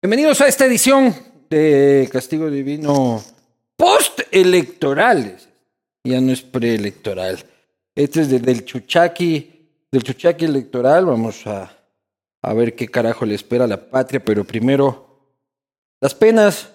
[0.00, 1.12] bienvenidos a esta edición
[1.50, 3.22] de Castigo Divino
[3.76, 5.38] post-electoral.
[6.04, 7.44] Ya no es preelectoral.
[7.96, 11.06] Este es de- del Chuchaki, del Chuchaki electoral.
[11.06, 11.76] Vamos a,
[12.42, 15.18] a ver qué carajo le espera a la patria, pero primero,
[16.00, 16.72] las penas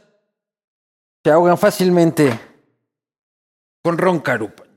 [1.24, 2.38] se ahogan fácilmente
[3.82, 4.72] con ron carúpano.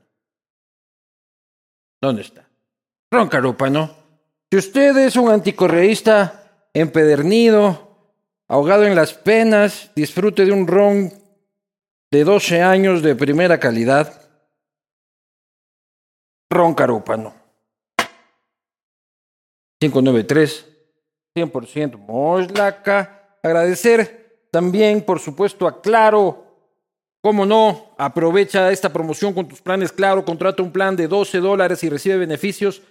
[2.01, 2.47] ¿Dónde está?
[3.11, 4.06] Ron Carúpano.
[4.49, 7.97] Si usted es un anticorreísta empedernido,
[8.47, 11.11] ahogado en las penas, disfrute de un ron
[12.09, 14.21] de 12 años de primera calidad.
[16.49, 17.35] Ron Carúpano.
[19.81, 20.65] 593,
[21.35, 23.39] 100% Moslaca.
[23.43, 26.45] Agradecer también, por supuesto, a Claro.
[27.21, 27.93] ¿Cómo no?
[27.97, 30.23] Aprovecha esta promoción con tus planes Claro.
[30.23, 32.81] Contrata un plan de 12 dólares y recibe beneficios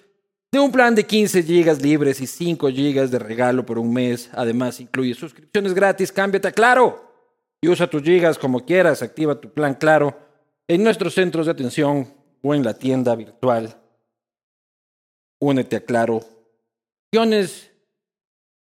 [0.52, 4.30] de un plan de 15 gigas libres y 5 gigas de regalo por un mes.
[4.32, 6.12] Además, incluye suscripciones gratis.
[6.12, 7.06] Cámbiate a Claro
[7.60, 9.02] y usa tus gigas como quieras.
[9.02, 10.18] Activa tu plan Claro
[10.68, 13.76] en nuestros centros de atención o en la tienda virtual.
[15.40, 16.22] Únete a Claro.
[17.08, 17.70] Opciones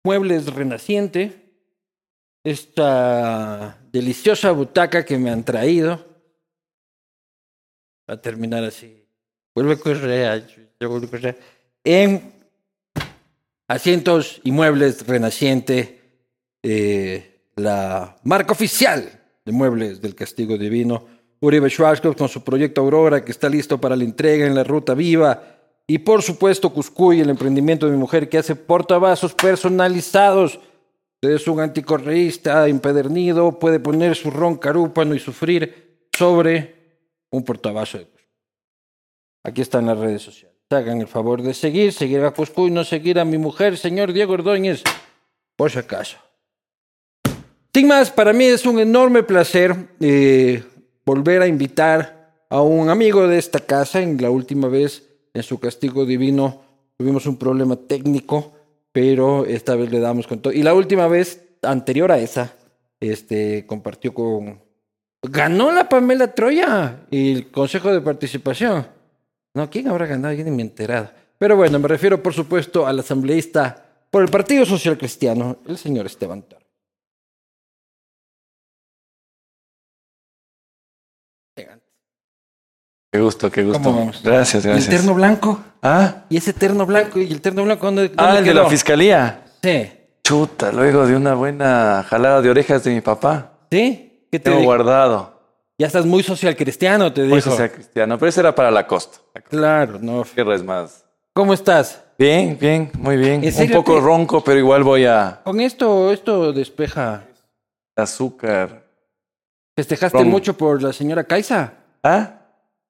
[0.04, 1.40] Muebles Renaciente.
[2.44, 6.04] Esta deliciosa butaca que me han traído.
[8.08, 9.08] Va a terminar así.
[9.54, 10.46] Vuelve Correa.
[10.80, 11.36] vuelve Correa.
[11.84, 12.32] En
[13.68, 16.00] asientos y muebles Renaciente.
[16.62, 21.06] eh, la marca oficial de muebles del Castigo Divino.
[21.40, 24.94] Uribe Schwarzkopf con su proyecto Aurora que está listo para la entrega en la Ruta
[24.94, 25.42] Viva.
[25.86, 30.58] Y por supuesto Cuscuy, el emprendimiento de mi mujer que hace portavasos personalizados.
[31.16, 36.74] Usted es un anticorreísta empedernido, puede poner su ron carúpano y sufrir sobre
[37.30, 38.30] un portavaso de Cuscuy.
[39.44, 40.53] Aquí están las redes sociales.
[40.70, 44.32] Hagan el favor de seguir, seguir a Cuscuy, no seguir a mi mujer, señor Diego
[44.32, 44.82] Ordóñez,
[45.56, 46.16] por si acaso.
[47.72, 50.62] Sin más, para mí es un enorme placer eh,
[51.04, 54.00] volver a invitar a un amigo de esta casa.
[54.00, 55.02] En la última vez,
[55.34, 56.62] en su castigo divino,
[56.96, 58.52] tuvimos un problema técnico,
[58.92, 60.52] pero esta vez le damos con todo.
[60.52, 62.54] Y la última vez, anterior a esa,
[63.00, 64.62] este, compartió con...
[65.22, 68.86] Ganó la Pamela Troya y el Consejo de Participación.
[69.54, 70.34] No, ¿quién habrá ganado?
[70.34, 71.10] Yo ni me he enterado.
[71.38, 76.06] Pero bueno, me refiero, por supuesto, al asambleísta por el Partido Social Cristiano, el señor
[76.06, 76.64] Esteban Torres.
[83.14, 83.80] Qué gusto, qué gusto.
[83.80, 84.20] ¿Cómo vamos?
[84.24, 84.88] Gracias, ¿Y gracias.
[84.88, 85.62] el terno blanco?
[85.80, 87.20] Ah, ¿Y ese terno blanco?
[87.20, 89.44] ¿Y el terno blanco dónde, ah de la fiscalía.
[89.62, 89.88] Sí.
[90.24, 93.52] Chuta, luego de una buena jalada de orejas de mi papá.
[93.70, 94.26] ¿Sí?
[94.32, 95.33] ¿Qué te Tengo guardado.
[95.84, 97.34] Ya estás muy social cristiano, te dijo.
[97.34, 99.18] Pues sea cristiano, pero ese era para la costa.
[99.34, 100.24] La Claro, no.
[100.24, 101.04] tierra es más.
[101.34, 102.02] ¿Cómo estás?
[102.18, 103.44] Bien, bien, muy bien.
[103.44, 107.24] ¿En Un poco ronco, pero igual voy a Con esto, esto despeja.
[107.96, 108.86] azúcar.
[109.76, 110.28] ¿Festejaste Ron.
[110.28, 111.74] mucho por la señora Kaisa?
[112.02, 112.40] Ah,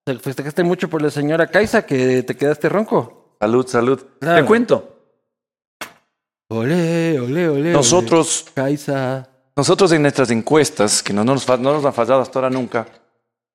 [0.06, 3.34] ¿Festejaste mucho por la señora Kaisa que te quedaste ronco?
[3.40, 4.00] salud, salud.
[4.20, 4.42] Claro.
[4.42, 4.98] Te cuento.
[6.48, 7.72] Olé, olé, olé.
[7.72, 8.52] Nosotros, olé.
[8.54, 9.28] Kaisa.
[9.56, 12.86] Nosotros en nuestras encuestas, que no nos, no nos han fallado hasta ahora nunca,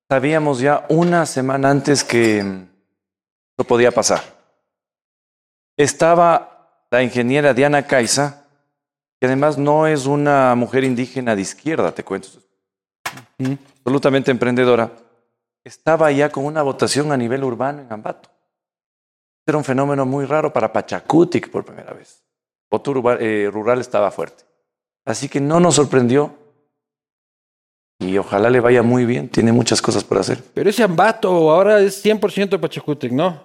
[0.08, 2.68] sabíamos ya una semana antes que mm,
[3.58, 4.22] no podía pasar.
[5.76, 8.44] Estaba la ingeniera Diana Caiza,
[9.20, 12.28] que además no es una mujer indígena de izquierda, te cuento.
[13.38, 13.52] Mm.
[13.84, 14.90] Absolutamente emprendedora.
[15.62, 18.30] Estaba ya con una votación a nivel urbano en Ambato.
[19.46, 22.22] Era un fenómeno muy raro para Pachacutic por primera vez.
[22.70, 24.49] Voto eh, rural estaba fuerte.
[25.10, 26.34] Así que no nos sorprendió.
[27.98, 29.28] Y ojalá le vaya muy bien.
[29.28, 30.42] Tiene muchas cosas por hacer.
[30.54, 33.44] Pero ese ambato ahora es 100% Pachacútec, ¿no?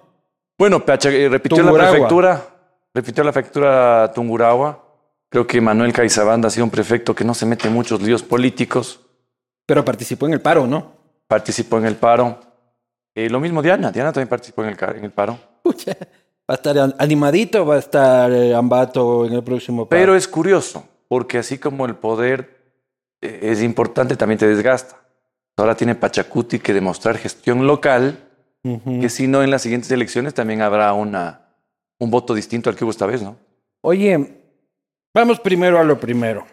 [0.57, 1.83] Bueno, eh, repitió Tungurahua.
[1.85, 2.45] la prefectura.
[2.93, 4.81] Repitió la prefectura Tungurahua.
[5.29, 8.23] Creo que Manuel Caizabanda ha sido un prefecto que no se mete en muchos líos
[8.23, 9.01] políticos.
[9.65, 10.93] Pero participó en el paro, ¿no?
[11.27, 12.39] Participó en el paro.
[13.13, 13.91] Eh, lo mismo Diana.
[13.91, 15.37] Diana también participó en el, en el paro.
[15.63, 19.99] Pucha, va a estar an- animadito, va a estar eh, Ambato en el próximo paro.
[19.99, 22.55] Pero es curioso, porque así como el poder
[23.21, 25.01] eh, es importante, también te desgasta.
[25.57, 28.19] Ahora tiene Pachacuti que demostrar gestión local,
[28.99, 31.53] que si no en las siguientes elecciones también habrá una,
[31.99, 33.37] un voto distinto al que hubo esta vez, ¿no?
[33.81, 34.41] Oye,
[35.13, 36.47] vamos primero a lo primero.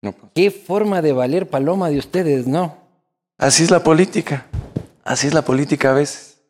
[0.00, 0.32] No, pues.
[0.34, 2.76] Qué forma de valer paloma de ustedes, ¿no?
[3.38, 4.46] Así es la política.
[5.04, 6.40] Así es la política a veces.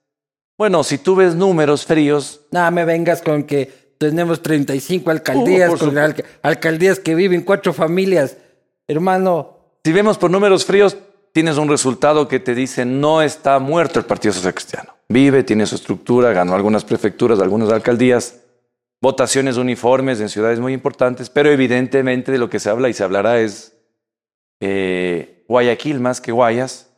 [0.58, 5.72] Bueno, si tú ves números fríos, Nada, me vengas con que tenemos 35 alcaldías, Uh,
[5.72, 8.36] por con alca- alcaldías que viven cuatro familias.
[8.88, 10.96] Hermano, Si vemos por números fríos,
[11.32, 14.94] tienes un resultado que te dice no está muerto el Partido Social Cristiano.
[15.08, 18.40] Vive, tiene su estructura, ganó algunas prefecturas, algunas alcaldías,
[19.00, 23.02] votaciones uniformes en ciudades muy importantes, pero evidentemente de lo que se habla y se
[23.02, 23.74] hablará es
[24.60, 26.88] eh, Guayaquil más que Guayas,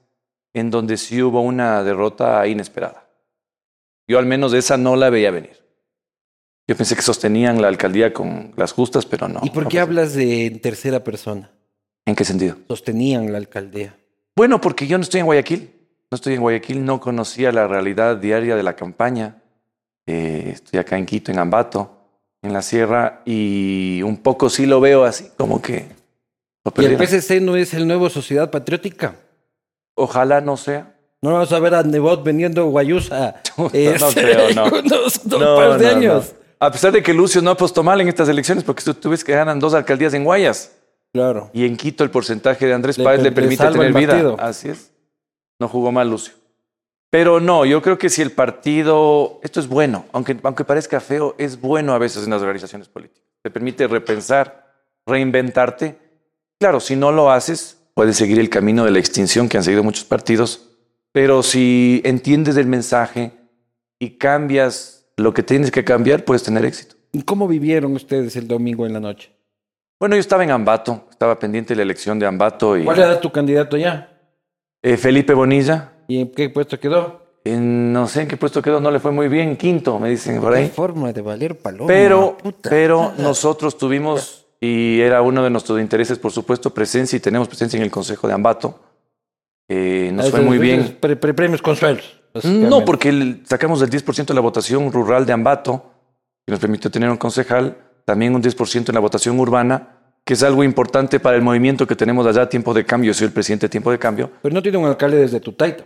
[0.52, 3.08] en donde sí hubo una derrota inesperada.
[4.06, 5.63] Yo al menos esa no la veía venir.
[6.66, 9.40] Yo pensé que sostenían la alcaldía con las justas, pero no.
[9.42, 11.50] ¿y por qué hablas de en tercera persona?
[12.06, 12.56] ¿En qué sentido?
[12.68, 13.96] Sostenían la alcaldía.
[14.36, 15.70] Bueno, porque yo no estoy en Guayaquil.
[16.10, 19.42] No estoy en Guayaquil, no conocía la realidad diaria de la campaña.
[20.06, 21.98] Eh, estoy acá en Quito, en Ambato,
[22.42, 25.86] en la sierra, y un poco sí lo veo así, como que
[26.76, 26.96] ¿Y el.
[26.98, 29.16] PSC no es el nuevo Sociedad Patriótica?
[29.96, 30.94] Ojalá no sea.
[31.22, 33.42] No vamos a ver a Nebot vendiendo guayusa.
[33.56, 34.64] No, no creo, no.
[34.78, 35.96] unos- un No, par de no, no.
[35.98, 36.34] años.
[36.60, 39.22] A pesar de que Lucio no apostó mal en estas elecciones, porque tú, tú ves
[39.24, 40.72] que ganan dos alcaldías en Guayas.
[41.12, 41.50] Claro.
[41.52, 43.94] Y en Quito el porcentaje de Andrés Le Páez le, per- le permite salva tener
[43.94, 44.36] vida.
[44.38, 44.90] Así es.
[45.60, 46.34] No jugó mal Lucio.
[47.10, 51.36] Pero no, yo creo que si el partido, esto es bueno, aunque, aunque parezca feo,
[51.38, 53.22] es bueno a veces en las organizaciones políticas.
[53.42, 54.72] Te permite repensar,
[55.06, 55.96] reinventarte.
[56.58, 59.84] Claro, si no lo haces, puedes seguir el camino de la extinción que han seguido
[59.84, 60.70] muchos partidos,
[61.12, 63.30] pero si entiendes el mensaje
[64.00, 66.96] y cambias lo que tienes que cambiar, puedes tener éxito.
[67.12, 69.30] ¿Y ¿Cómo vivieron ustedes el domingo en la noche?
[70.00, 73.20] Bueno, yo estaba en Ambato, estaba pendiente de la elección de Ambato y ¿Cuál era
[73.20, 74.10] tu candidato ya?
[74.82, 75.92] eh, Felipe Bonilla.
[76.08, 77.22] ¿Y en qué puesto quedó?
[77.44, 80.40] En- no sé en qué puesto quedó, no le fue muy bien, quinto, me dicen
[80.40, 80.68] por Qué ahí.
[80.68, 81.86] forma de valer paloma.
[81.86, 82.68] Pero, puta.
[82.70, 87.76] pero nosotros tuvimos, y era uno de nuestros intereses, por supuesto, presencia, y tenemos presencia
[87.76, 88.80] en el Consejo de Ambato.
[89.68, 90.96] Eh, nos Ah, fue muy bien.
[91.00, 92.20] pre- pre- premios consuelos.
[92.42, 95.92] No, porque el- sacamos el 10% de la votación rural de Ambato,
[96.46, 100.42] que nos permitió tener un concejal, también un 10% en la votación urbana, que es
[100.42, 103.08] algo importante para el movimiento que tenemos allá, Tiempo de Cambio.
[103.12, 104.30] Yo soy el presidente de Tiempo de Cambio.
[104.42, 105.84] Pero no tiene un alcalde desde tu taita.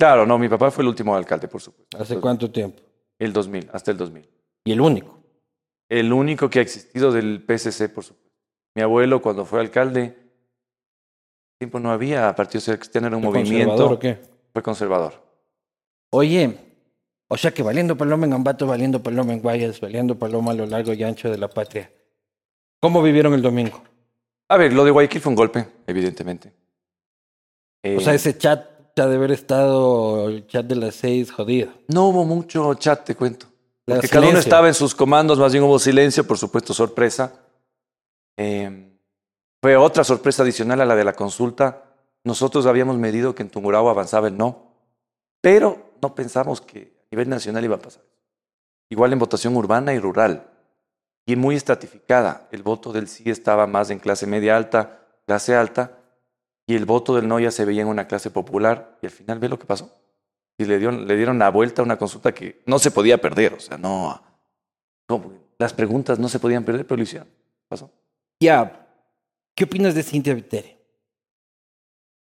[0.00, 1.98] Claro, no, mi papá fue el último alcalde, por supuesto.
[1.98, 2.80] ¿Hace cuánto tiempo?
[3.18, 4.28] El 2000, hasta el 2000.
[4.64, 5.18] Y el único.
[5.90, 8.30] El único que ha existido del PSC, por supuesto.
[8.76, 10.16] Mi abuelo, cuando fue alcalde,
[11.58, 13.90] tiempo no había Partido Cristiano, era un ¿Conservador movimiento.
[13.90, 14.20] o qué?
[14.58, 15.14] Fue conservador.
[16.10, 16.58] Oye,
[17.28, 20.66] o sea que valiendo paloma en Ambato, valiendo paloma en Guayas, valiendo paloma a lo
[20.66, 21.92] largo y ancho de la patria.
[22.80, 23.80] ¿Cómo vivieron el domingo?
[24.48, 26.52] A ver, lo de Guayaquil fue un golpe, evidentemente.
[27.84, 28.66] Eh, O sea, ese chat
[28.98, 31.70] ha de haber estado el chat de las seis jodido.
[31.86, 33.46] No hubo mucho chat, te cuento.
[33.86, 37.32] La Porque cada uno estaba en sus comandos, más bien hubo silencio, por supuesto, sorpresa.
[38.36, 38.90] Eh,
[39.62, 41.84] fue otra sorpresa adicional a la de la consulta.
[42.24, 44.72] Nosotros habíamos medido que en Tungurahua avanzaba el no,
[45.40, 48.02] pero no pensamos que a nivel nacional iba a pasar.
[48.90, 50.50] Igual en votación urbana y rural,
[51.26, 52.48] y muy estratificada.
[52.52, 55.98] El voto del sí estaba más en clase media alta, clase alta,
[56.66, 59.38] y el voto del no ya se veía en una clase popular, y al final
[59.38, 59.98] ve lo que pasó
[60.58, 63.54] y le dieron, le dieron la vuelta a una consulta que no se podía perder.
[63.54, 64.20] O sea, no,
[65.08, 67.28] no, Las preguntas no se podían perder, pero lo hicieron.
[68.40, 68.86] Ya,
[69.54, 70.77] ¿qué opinas de Cintia Viteri?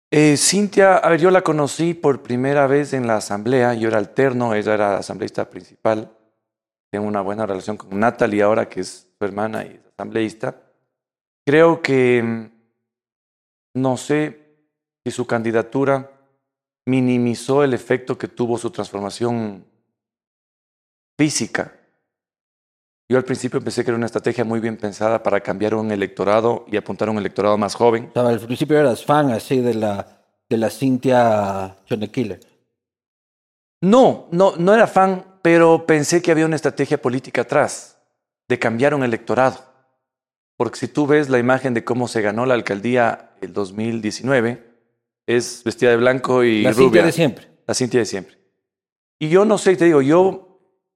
[0.09, 3.73] Eh, Cintia, a ver, yo la conocí por primera vez en la asamblea.
[3.73, 6.15] Yo era alterno, ella era asambleísta principal.
[6.89, 10.55] Tengo una buena relación con Natalie ahora, que es su hermana y es asambleísta.
[11.45, 14.39] Creo que mm, no sé
[15.03, 16.09] si su candidatura
[16.85, 19.65] minimizó el efecto que tuvo su transformación
[21.17, 21.76] física.
[23.09, 26.65] Yo al principio pensé que era una estrategia muy bien pensada para cambiar un electorado
[26.69, 28.09] y apuntar a un electorado más joven.
[28.09, 31.77] O sea, al principio eras fan así de la, de la Cintia
[32.11, 32.41] Killer.
[33.79, 37.97] No, no, no era fan, pero pensé que había una estrategia política atrás,
[38.49, 39.63] de cambiar un electorado.
[40.57, 44.65] Porque si tú ves la imagen de cómo se ganó la alcaldía el 2019,
[45.27, 46.83] es vestida de blanco y La rubia.
[46.83, 47.47] Cintia de siempre.
[47.67, 48.37] La Cintia de siempre.
[49.19, 50.46] Y yo no sé, te digo, yo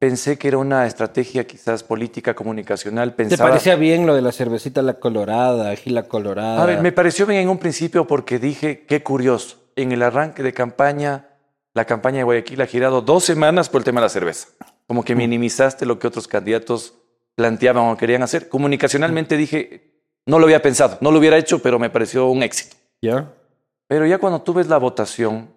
[0.01, 3.51] pensé que era una estrategia quizás política, comunicacional, ¿Te pensaba...
[3.51, 6.63] parecía bien lo de la cervecita La Colorada, Gila Colorada?
[6.63, 10.41] A ver, me pareció bien en un principio porque dije, qué curioso, en el arranque
[10.41, 11.27] de campaña,
[11.75, 14.48] la campaña de Guayaquil ha girado dos semanas por el tema de la cerveza.
[14.88, 16.96] Como que minimizaste lo que otros candidatos
[17.36, 18.50] planteaban o querían hacer.
[18.50, 22.75] Comunicacionalmente dije, no lo había pensado, no lo hubiera hecho, pero me pareció un éxito.
[23.03, 23.31] ¿Ya?
[23.88, 25.53] Pero ya cuando tú ves la votación,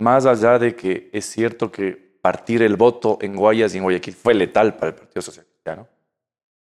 [0.00, 4.12] más allá de que es cierto que partir el voto en Guayas y en Guayaquil
[4.12, 5.88] fue letal para el Partido Social Cristiano,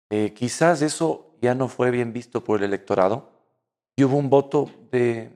[0.10, 3.30] eh, quizás eso ya no fue bien visto por el electorado
[3.96, 5.30] y hubo un voto de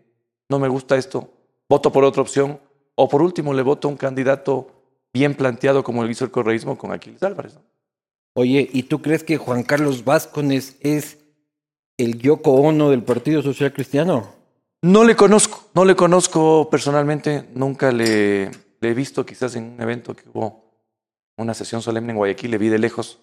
[0.49, 1.29] no me gusta esto,
[1.69, 2.59] voto por otra opción,
[2.95, 4.67] o por último le voto a un candidato
[5.13, 7.55] bien planteado como lo hizo el correísmo con Aquiles Álvarez.
[7.55, 7.61] ¿no?
[8.33, 11.17] Oye, ¿y tú crees que Juan Carlos Vázquez es
[11.97, 14.27] el Yoko Ono del Partido Social Cristiano?
[14.81, 19.81] No le conozco, no le conozco personalmente, nunca le, le he visto, quizás en un
[19.81, 20.69] evento que hubo
[21.37, 23.19] una sesión solemne en Guayaquil, le vi de lejos.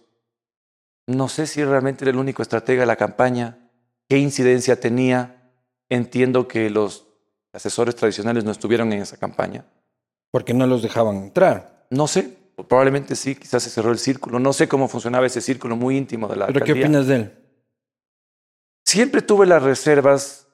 [1.06, 3.70] No sé si realmente era el único estratega de la campaña,
[4.08, 5.52] qué incidencia tenía.
[5.88, 7.06] Entiendo que los
[7.52, 9.64] asesores tradicionales no estuvieron en esa campaña.
[10.32, 11.86] Porque no los dejaban entrar.
[11.90, 12.36] No sé,
[12.68, 14.40] probablemente sí, quizás se cerró el círculo.
[14.40, 17.32] No sé cómo funcionaba ese círculo muy íntimo de la ¿Pero qué opinas de él?
[18.84, 20.48] Siempre tuve las reservas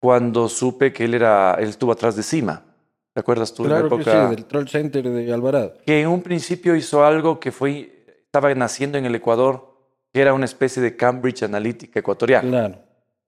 [0.00, 2.73] cuando supe que él era, él estuvo atrás de Cima.
[3.14, 4.28] ¿Te acuerdas tú de Claro la que época?
[4.28, 5.74] sí, del Troll Center de Alvarado.
[5.86, 9.72] que en un principio hizo algo que fue, estaba naciendo en el Ecuador,
[10.12, 12.48] que era una especie de Cambridge Analytica ecuatoriana.
[12.48, 12.78] Claro.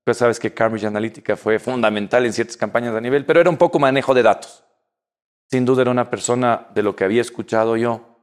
[0.04, 3.56] Pues sabes que Cambridge Analytica fue fundamental en ciertas campañas a nivel, pero era un
[3.56, 4.64] poco manejo de datos.
[5.50, 8.18] Sin duda era una persona de lo que había escuchado yo,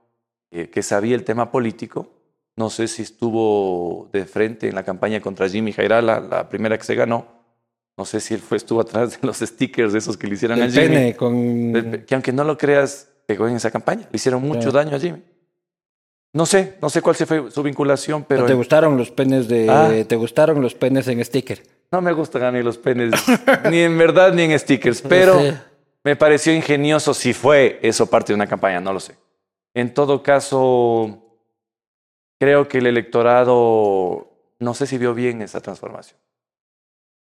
[0.52, 2.10] eh, que sabía el tema político.
[2.58, 6.84] No sé si estuvo de frente en la campaña contra Jimmy Jairala, la primera que
[6.84, 7.43] se ganó.
[7.98, 10.62] No sé si él fue, estuvo atrás de los stickers de esos que le hicieron
[10.62, 10.88] a Jimmy.
[10.88, 12.04] pene con...
[12.08, 14.08] Que aunque no lo creas, pegó en esa campaña.
[14.12, 15.22] Le hicieron mucho daño a Jimmy.
[16.36, 19.48] No sé, no sé cuál se fue su vinculación, pero ¿O ¿Te gustaron los penes
[19.48, 19.70] de...
[19.70, 19.92] Ah.
[20.08, 21.62] ¿Te gustaron los penes en sticker?
[21.92, 23.12] no me gustan a mí los penes,
[23.70, 25.54] ni en verdad ni en stickers, pero Sí.
[26.04, 29.16] me pareció ingenioso si fue eso parte de una campaña, no lo sé.
[29.76, 31.22] En todo caso,
[32.40, 36.18] creo que el electorado, no sé si vio bien esa transformación.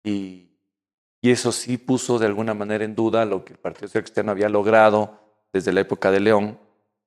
[0.05, 0.51] Y,
[1.21, 4.31] y eso sí puso de alguna manera en duda lo que el Partido Social Cristiano
[4.31, 5.19] había logrado
[5.53, 6.59] desde la época de León,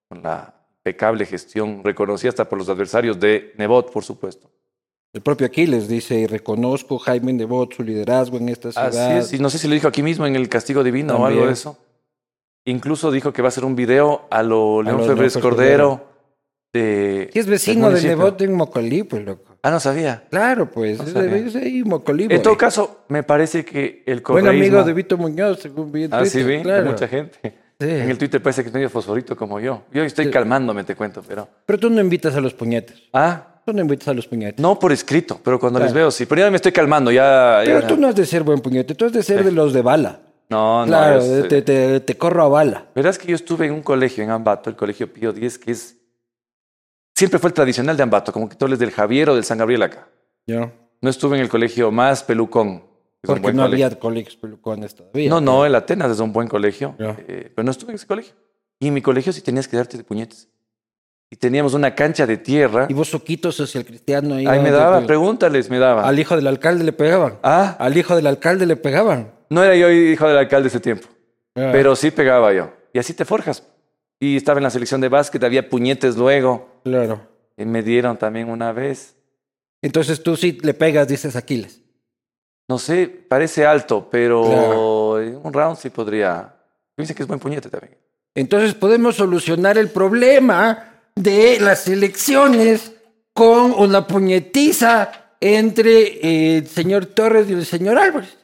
[0.09, 4.49] con la impecable gestión reconocida hasta por los adversarios de Nebot, por supuesto.
[5.13, 8.87] El propio Aquiles dice, y reconozco Jaime Nebot su liderazgo en esta ciudad.
[8.87, 11.25] Así es, y no sé si lo dijo aquí mismo en el Castigo Divino o
[11.25, 11.77] algo de eso.
[12.65, 16.07] Incluso dijo que va a hacer un video a lo León Febres Cordero.
[16.73, 18.01] De, Sí, es vecino de.
[18.01, 19.46] Nebot en Mocolí, pues, loco.
[19.67, 20.23] Ah, no sabía.
[20.29, 21.31] Claro, pues, No es sabía.
[21.31, 24.49] de es ahí Mocolí, En todo caso, me parece que el Buen correísmo...
[24.77, 26.85] amigo de Vito Muñoz, según vi en Ah, sí, vi, claro.
[26.91, 27.37] mucha gente.
[27.43, 27.85] Sí.
[27.85, 29.83] En el Twitter parece que medio fosforito como yo.
[29.93, 30.31] Yo estoy Sí.
[30.31, 31.47] calmándome, te cuento, pero...
[31.65, 33.03] Pero tú no invitas a los puñetes.
[33.13, 34.59] Ah, Tú no invitas a los puñetes.
[34.61, 36.05] no por escrito, pero cuando les Claro.
[36.05, 36.25] veo, sí.
[36.25, 37.59] Pero ya me estoy calmando, ya...
[37.65, 39.73] Pero ya- tú no has de ser buen puñete, tú has de ser de los
[39.73, 40.21] de bala.
[40.49, 40.87] No, no.
[40.87, 42.85] claro, te, te- te corro a bala.
[42.95, 45.97] Verás que yo estuve en un colegio en Ambato, el colegio Pío X, que es.
[47.17, 49.57] Siempre fue el tradicional de Ambato, como que tú eres del Javier o del San
[49.57, 50.07] Gabriel acá.
[50.45, 50.71] ¿no?
[51.01, 52.83] No estuve en el colegio más pelucón.
[53.23, 53.85] Porque no colegio.
[53.87, 55.27] había colegios pelucones todavía.
[55.27, 56.95] No, no, el Atenas es un buen colegio.
[56.99, 58.35] Eh, pero no estuve en ese colegio.
[58.79, 60.47] Y en mi colegio sí tenías que darte de puñetes.
[61.31, 62.85] Y teníamos una cancha de tierra.
[62.87, 64.45] Y vos soquito social cristiano ahí.
[64.45, 66.07] Ahí me daba, Te- pregúntales, me daba.
[66.07, 67.39] Al hijo del alcalde le pegaban.
[67.41, 69.31] Ah, Al hijo del alcalde le pegaban.
[69.49, 71.07] no era yo hijo del alcalde ese tiempo.
[71.55, 71.69] Ah.
[71.71, 72.71] Pero sí pegaba yo.
[72.93, 73.63] Y así te forjas.
[74.19, 76.81] Y estaba en la selección de básquet, había puñetes luego.
[76.83, 77.21] Claro.
[77.55, 79.15] Y me dieron también una vez.
[79.81, 81.81] Entonces tú sí le pegas, dices Aquiles.
[82.67, 85.21] No sé, parece alto, pero Claro.
[85.21, 86.53] en un round sí podría.
[86.97, 87.95] Me dicen que es buen puñete también.
[88.35, 92.91] Entonces podemos solucionar el problema de las elecciones
[93.33, 95.91] con una puñetiza entre
[96.25, 98.35] eh, el señor Torres y el señor Álvarez.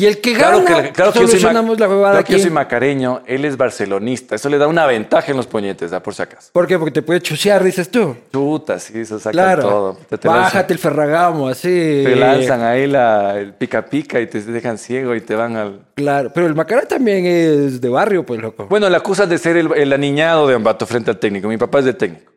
[0.00, 2.32] Y el que Claro gana, que, claro que yo soy, solucionamos la huevada claro que
[2.32, 4.34] yo soy macareño, él es barcelonista.
[4.34, 6.02] Eso le da una ventaja en los puñetes, ¿ah?
[6.02, 6.50] por si acaso.
[6.52, 6.78] ¿Por qué?
[6.78, 8.16] Porque te puede chusear, dices tú.
[8.32, 9.62] Chuta, sí, eso saca Claro.
[9.62, 9.98] todo.
[10.08, 11.68] Te, te Bájate lanzan, el ferragamo, así.
[11.68, 15.80] te lanzan ahí la, el pica pica y te dejan ciego y te van al.
[15.94, 18.66] Claro, pero el Macará también es de barrio, pues, loco.
[18.68, 21.46] Bueno, le acusan de ser el, el aniñado de Ambato frente al técnico.
[21.48, 22.32] Mi papá es del técnico.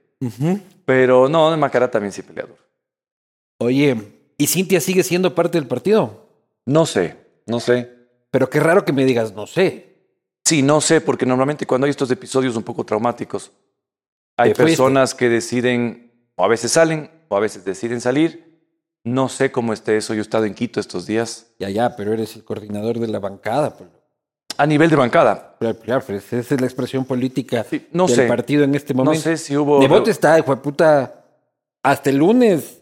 [0.86, 2.58] Pero no, el Macará también sí peleador.
[3.60, 3.96] Oye,
[4.38, 6.28] ¿y Cintia sigue siendo parte del partido?
[6.66, 7.16] No sé,
[7.46, 7.92] no sé.
[8.32, 9.94] Pero qué raro que me digas, no sé.
[10.46, 13.52] Sí, no sé, porque normalmente cuando hay estos episodios un poco traumáticos,
[14.36, 14.64] hay fuiste.
[14.64, 18.52] personas que deciden, o a veces salen, o a veces deciden salir.
[19.06, 20.14] No sé cómo esté eso.
[20.14, 21.48] Yo he estado en Quito estos días.
[21.60, 23.90] Ya, ya, pero eres el coordinador de la bancada, pues.
[24.58, 25.56] A nivel de bancada.
[25.60, 28.28] Claro, claro, esa es la expresión política Sí, no del sé.
[28.28, 29.24] partido en este No momento.
[29.24, 29.80] sé si hubo...
[29.80, 31.26] Nebot está, hijo de puta,
[31.82, 32.80] hasta el lunes.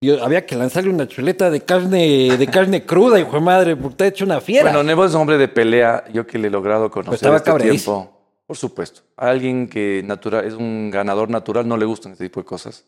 [0.00, 3.96] Yo, había que lanzarle una chuleta de carne, de carne cruda, hijo de madre, porque
[3.96, 4.70] te ha hecho una fiera.
[4.70, 6.04] Bueno, Nebo es un hombre de pelea.
[6.12, 8.14] Yo que le he logrado conocer estaba este tiempo.
[8.46, 9.02] Por supuesto.
[9.16, 12.84] A alguien que natural, es un ganador natural no le gustan este tipo de cosas.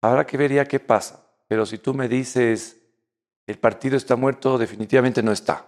[0.00, 1.24] Habrá que ver ya qué pasa.
[1.48, 2.76] Pero si tú me dices,
[3.46, 5.66] el partido está muerto, definitivamente no está.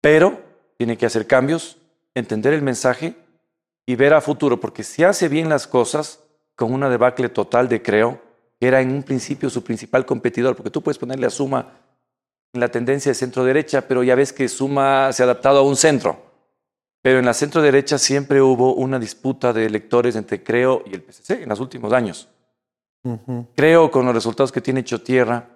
[0.00, 0.40] Pero
[0.78, 1.78] tiene que hacer cambios,
[2.14, 3.16] entender el mensaje
[3.86, 4.60] y ver a futuro.
[4.60, 6.22] Porque si hace bien las cosas,
[6.54, 8.29] con una debacle total de Creo,
[8.60, 11.78] que era en un principio su principal competidor, porque tú puedes ponerle a Suma
[12.52, 15.62] en la tendencia de centro derecha, pero ya ves que Suma se ha adaptado a
[15.62, 16.28] un centro.
[17.02, 21.02] Pero en la centro derecha siempre hubo una disputa de electores entre Creo y el
[21.02, 22.28] PCC en los últimos años.
[23.56, 25.48] Creo con los resultados que tiene hecho Tierra,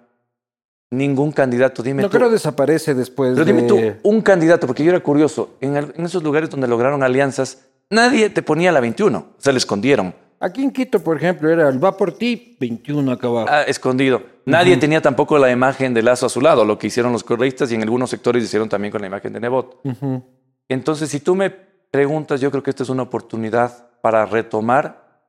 [0.89, 4.89] ningún candidato, dime No tú, creo desaparece después pero dime tú, un candidato, porque yo
[4.89, 9.27] era curioso, en, al- en esos lugares donde lograron alianzas, nadie te ponía la 21,
[9.37, 13.27] se le escondieron, Aquí en Quito, por ejemplo, era el va por ti, 21 acá
[13.27, 13.47] abajo.
[13.49, 14.21] ah, escondido.
[14.45, 17.71] Nadie tenía tampoco la imagen de Lazo a su lado, lo que hicieron los correístas
[17.71, 19.79] y en algunos sectores hicieron también con la imagen de Nebot.
[19.83, 20.23] Ujú.
[20.67, 25.23] Entonces, si tú me preguntas, yo creo que esta es una oportunidad para retomar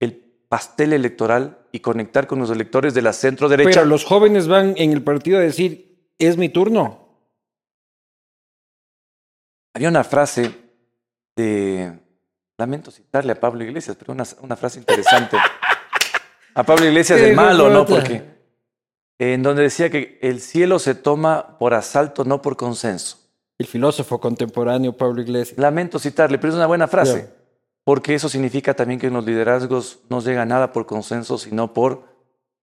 [0.00, 0.12] el
[0.48, 3.70] pastel electoral y conectar con los electores de la centro derecha.
[3.70, 7.06] Pero los jóvenes van en el partido a decir, es mi turno.
[9.74, 10.50] Había una frase
[11.36, 12.00] de,
[12.58, 15.36] lamento citarle a Pablo Iglesias, pero una, una frase interesante.
[16.54, 17.86] A Pablo Iglesias Qué del malo, ¿no?
[17.86, 18.22] Porque
[19.18, 23.18] en donde decía que el cielo se toma por asalto, no por consenso.
[23.58, 25.58] El filósofo contemporáneo Pablo Iglesias.
[25.58, 27.28] Lamento citarle, pero es una buena frase.
[27.84, 32.04] Porque eso significa también que en los liderazgos no llega nada por consenso, sino por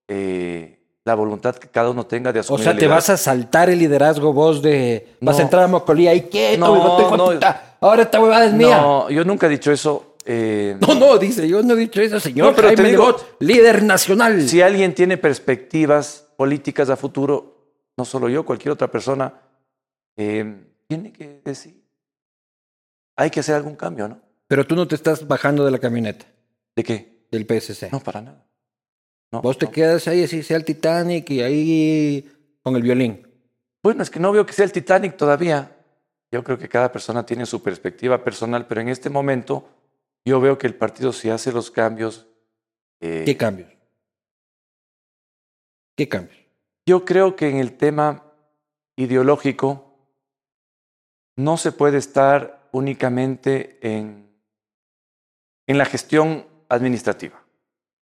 [0.08, 2.62] eh, la voluntad que cada uno tenga de O asumir.
[2.62, 5.16] sea, el te vas a saltar el liderazgo vos de...
[5.20, 5.40] Vas No.
[5.40, 7.40] a entrar a Mocolía y quieto, No, tengo no.
[7.90, 8.80] Ahora esta huevada es mía.
[8.80, 10.16] No, yo nunca he dicho eso.
[10.24, 12.48] eh, No, no, dice, yo no he dicho eso, señor.
[12.50, 14.48] No, pero te Jaime digo- Nebot, líder nacional.
[14.48, 19.32] si alguien tiene perspectivas políticas a futuro, no solo yo, cualquier otra persona,
[20.16, 21.82] eh, tiene que decir,
[23.16, 24.20] hay que hacer algún cambio, ¿no?
[24.48, 26.26] Pero tú no te estás bajando de la camioneta
[26.76, 27.26] ¿De qué?
[27.30, 27.90] del PSC.
[27.90, 28.44] No, para nada.
[29.32, 29.72] No, Vos te no.
[29.72, 32.30] quedas ahí, así sea el Titanic y ahí
[32.62, 33.26] con el violín.
[33.82, 35.75] Bueno, es que no veo que sea el Titanic todavía.
[36.32, 39.68] Yo creo que cada persona tiene su perspectiva personal, pero en este momento
[40.24, 42.26] yo veo que el partido si hace los cambios.
[43.00, 43.70] eh, ¿Qué cambios?
[45.96, 46.36] ¿Qué cambios?
[46.84, 48.24] Yo creo que en el tema
[48.96, 49.98] ideológico
[51.36, 54.30] no se puede estar únicamente en,
[55.66, 57.42] en la gestión administrativa.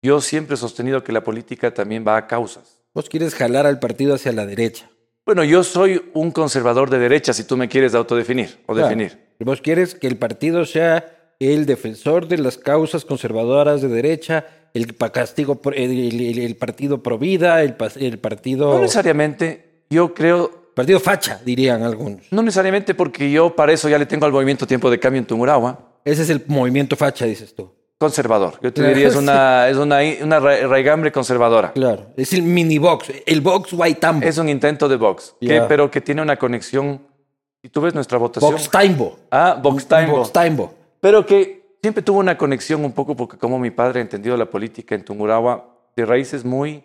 [0.02, 2.82] Yo siempre he sostenido que la política también va a causas.
[2.94, 4.90] Vos quieres jalar al partido hacia la derecha.
[5.26, 8.88] Bueno, yo soy un conservador de derecha, si tú me quieres autodefinir o Claro.
[8.90, 9.18] definir.
[9.40, 14.96] Vos quieres que el partido sea el defensor de las causas conservadoras de derecha, el
[14.96, 21.42] castigo, el, el- el partido pro vida, el, partido, No necesariamente, yo creo, partido facha,
[21.44, 22.28] dirían algunos.
[22.32, 25.26] no necesariamente porque yo para eso ya le tengo al movimiento Tiempo de Cambio en
[25.26, 27.72] Tumuragua, Ese es el movimiento facha, dices tú.
[28.06, 28.54] Conservador.
[28.62, 31.72] Yo te Claro, diría, es una, es una, una ra- raigambre conservadora.
[31.74, 32.08] Claro.
[32.16, 34.26] Es el mini box, el box Waitambo.
[34.26, 35.68] Es un intento de Vox, que- Ya.
[35.68, 37.02] pero que tiene una conexión.
[37.62, 38.52] Si tú ves nuestra votación.
[38.52, 39.18] Box Timbo.
[39.32, 40.08] Ah, Vox Time.
[40.08, 40.74] Box Timbo.
[41.02, 44.46] Pero que siempre tuvo una conexión un poco, porque como mi padre ha entendido la
[44.50, 45.66] política en Tungurahua,
[45.96, 46.84] de raíces muy,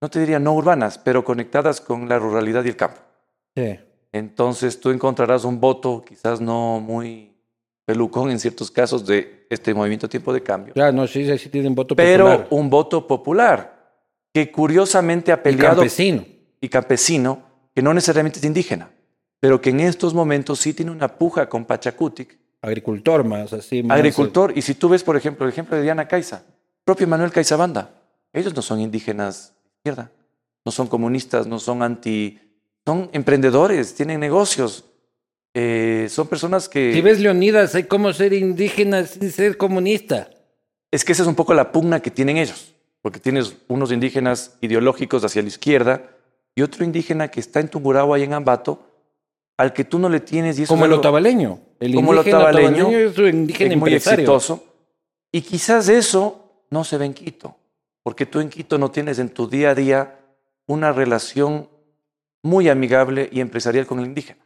[0.00, 3.00] no te diría no urbanas, pero conectadas con la ruralidad y el campo.
[3.56, 3.78] Sí.
[4.12, 7.29] Entonces tú encontrarás un voto, quizás no muy
[7.92, 11.74] pelucón en ciertos casos, de este movimiento Tiempo de Cambio, Claro, no, sí, sí, tienen
[11.74, 12.46] voto pero popular.
[12.50, 13.94] un voto popular,
[14.32, 16.24] que curiosamente ha El peleado campesino.
[16.60, 17.42] y campesino,
[17.74, 18.90] que no necesariamente es indígena,
[19.40, 23.82] pero que en estos momentos sí tiene una puja con Pachacutic, Agricultor más, así.
[23.82, 24.52] más- agricultor.
[24.56, 26.42] Y si tú ves, por ejemplo, el ejemplo de Diana Caiza,
[26.84, 27.90] propio Manuel Caiza Banda,
[28.32, 30.12] ellos no son indígenas izquierda,
[30.64, 32.38] no son comunistas, no son anti,
[32.86, 34.84] son emprendedores, tienen negocios,
[35.54, 36.92] eh, son personas que...
[36.92, 40.30] Si ves Leonidas, hay cómo ser indígena sin ser comunista.
[40.90, 44.56] Es que esa es un poco la pugna que tienen ellos, porque tienes unos indígenas
[44.60, 46.10] ideológicos hacia la izquierda
[46.54, 48.86] y otro indígena que está en Tungurahua y en Ambato,
[49.56, 51.60] al que tú no le tienes y eso Como el otavaleño.
[51.80, 54.22] El como el indígena otavaleño, otavaleño es un indígena es muy empresario.
[54.24, 54.64] exitoso.
[55.32, 57.56] Y quizás eso no se ve en Quito,
[58.02, 60.18] porque tú en Quito no tienes en tu día a día
[60.66, 61.68] una relación
[62.42, 64.40] muy amigable y empresarial con el indígena.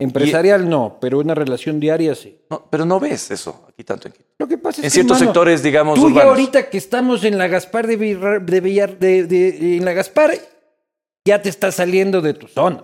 [0.00, 2.40] Empresarial no, pero una relación diaria sí.
[2.50, 4.24] No, pero no ves eso aquí tanto en Quito.
[4.38, 6.30] Lo que pasa es En que, ciertos mano, sectores, digamos, Tú ya urbanos.
[6.30, 10.32] ahorita que estamos en la Gaspar de Villar, de, Villar- de- de- en la Gaspar,
[11.26, 12.82] ya te estás saliendo de tu zona.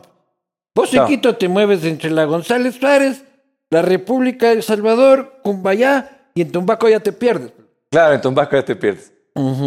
[0.75, 1.07] Vos en.
[1.07, 3.25] Quito te mueves entre la González Suárez,
[3.71, 7.53] la República de El Salvador, Cumbayá, y en Tumbaco ya te pierdes.
[7.91, 9.13] Claro, en Tumbaco ya te pierdes.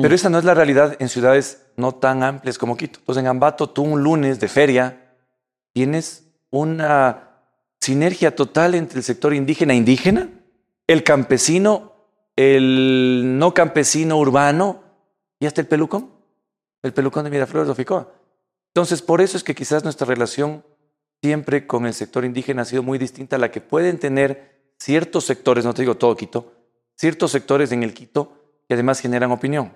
[0.01, 2.99] Pero esa no es la realidad en ciudades no tan amplias como Quito.
[2.99, 5.13] Entonces, en Ambato, tú un lunes de feria
[5.73, 7.28] tienes una
[7.79, 10.29] sinergia total entre el sector indígena indígena,
[10.87, 11.93] el campesino,
[12.35, 14.83] el no campesino urbano
[15.39, 16.11] y hasta el pelucón,
[16.83, 18.11] el pelucón de Miraflores de Oficoa.
[18.67, 20.63] Entonces, por eso es que quizás nuestra relación
[21.21, 25.25] siempre con el sector indígena ha sido muy distinta a la que pueden tener ciertos
[25.25, 26.53] sectores, no te digo todo Quito,
[26.95, 28.33] ciertos sectores en el Quito
[28.67, 29.73] que además generan opinión.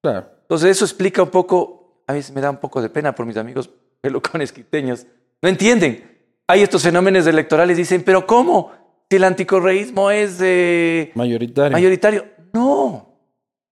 [0.00, 0.30] Claro.
[0.42, 3.36] Entonces eso explica un poco, a veces me da un poco de pena por mis
[3.36, 3.68] amigos
[4.00, 5.06] pelucones quiteños.
[5.42, 6.17] No entienden.
[6.48, 8.72] Hay estos fenómenos electorales, dicen, pero ¿cómo?
[9.10, 11.72] Si el anticorreísmo es eh, Mayoritario.
[11.72, 12.26] mayoritario.
[12.52, 13.06] No.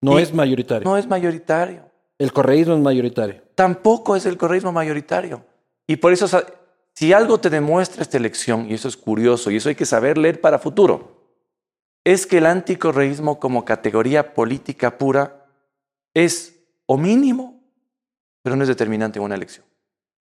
[0.02, 0.88] No Y- es mayoritario.
[0.88, 1.90] No es mayoritario.
[2.18, 3.42] El correísmo es mayoritario.
[3.54, 5.44] Tampoco es el correísmo mayoritario.
[5.86, 6.26] Y por eso,
[6.94, 10.18] si algo te demuestra esta elección, y eso es curioso, y eso hay que saber
[10.18, 11.16] leer para futuro,
[12.04, 15.46] es que el anticorreísmo como categoría política pura
[16.14, 17.60] es o mínimo,
[18.42, 19.64] pero no es determinante en una elección.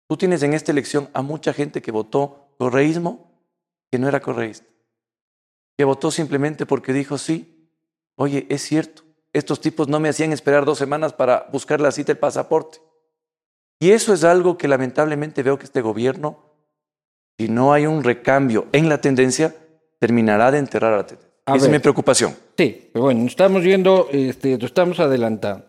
[0.08, 3.32] Tú tienes en esta elección a mucha gente que votó correísmo
[3.92, 4.68] que no era correísta,
[5.78, 7.70] que votó simplemente porque dijo, sí,
[8.16, 12.14] oye, es cierto, estos tipos no me hacían esperar dos semanas para buscar la cita
[12.14, 12.80] del pasaporte.
[13.80, 16.40] Y eso es algo que lamentablemente veo que este gobierno,
[17.38, 19.54] si no hay un recambio en la tendencia,
[20.00, 21.34] terminará de enterrar a la tendencia.
[21.46, 22.36] A Esa es mi preocupación.
[22.58, 25.66] Sí, pero bueno, estamos viendo, este, estamos adelantando.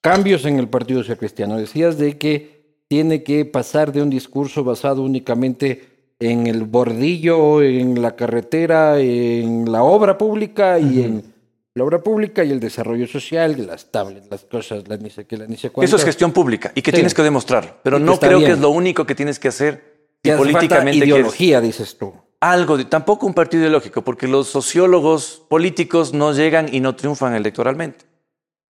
[0.00, 1.58] Cambios en el Partido Social Cristiano.
[1.58, 8.00] Decías de que tiene que pasar de un discurso basado únicamente en el bordillo, en
[8.00, 11.34] la carretera, en la obra pública y en
[11.74, 15.36] la obra pública y el desarrollo social, las tablets, las cosas, la ni sé qué,
[15.46, 15.84] ni sé cuánto.
[15.86, 16.96] Eso es gestión pública y que Sí.
[16.96, 17.76] tienes que demostrarlo.
[17.82, 20.92] Pero Y no creo que es lo único que tienes que hacer si falta políticamente
[20.92, 21.08] quieres.
[21.08, 22.14] ideología, dices tú.
[22.40, 27.34] Algo, de- tampoco un partido ideológico, porque los sociólogos políticos no llegan y no triunfan
[27.34, 28.04] electoralmente.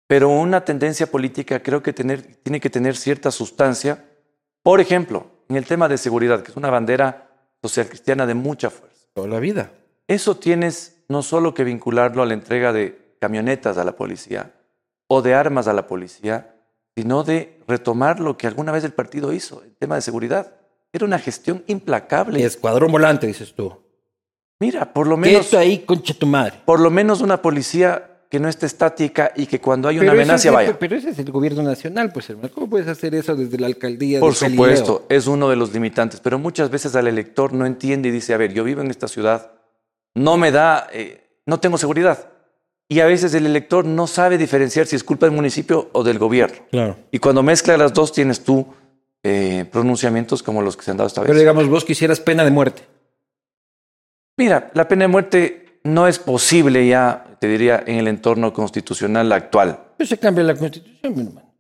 [0.07, 4.05] Pero una tendencia política creo que tener, tiene que tener cierta sustancia.
[4.62, 7.30] Por ejemplo, en el tema de seguridad, que es una bandera
[7.62, 9.07] social cristiana de mucha fuerza.
[9.14, 9.73] Toda la vida.
[10.09, 14.53] Eso tienes no solo que vincularlo a la entrega de camionetas a la policía
[15.09, 16.55] o de armas a la policía,
[16.96, 20.55] sino de retomar lo que alguna vez el partido hizo en tema de seguridad.
[20.92, 22.44] Era una gestión implacable.
[22.44, 23.77] Escuadrón volante, dices tú.
[24.61, 26.61] Mira, por lo ¿Qué menos, esto ahí, concha tu madre?
[26.64, 30.23] por lo menos una policía que no esté estática y que cuando hay una Pero
[30.23, 30.79] amenaza es vaya.
[30.79, 32.49] Pero ese es el gobierno nacional, pues hermano.
[32.55, 34.21] ¿Cómo puedes hacer eso desde la alcaldía?
[34.21, 38.09] Por de supuesto, es uno de los limitantes, pero muchas veces al elector no entiende
[38.09, 39.51] y dice, a ver, yo vivo en esta ciudad,
[40.14, 42.31] no me da, eh, no tengo seguridad.
[42.88, 46.21] Y a veces el elector no sabe diferenciar si es culpa del municipio o del
[46.21, 46.59] gobierno.
[46.71, 46.99] Claro.
[47.11, 48.64] Y cuando mezcla las dos tienes tú
[49.25, 51.29] eh, pronunciamientos como los que se han dado esta vez.
[51.29, 52.83] Pero digamos, vos quisieras pena de muerte.
[54.37, 59.31] Mira, la pena de muerte no es posible ya, te diría, en el entorno constitucional
[59.33, 59.79] actual.
[59.97, 61.53] Pues se cambia la constitución, mi hermano.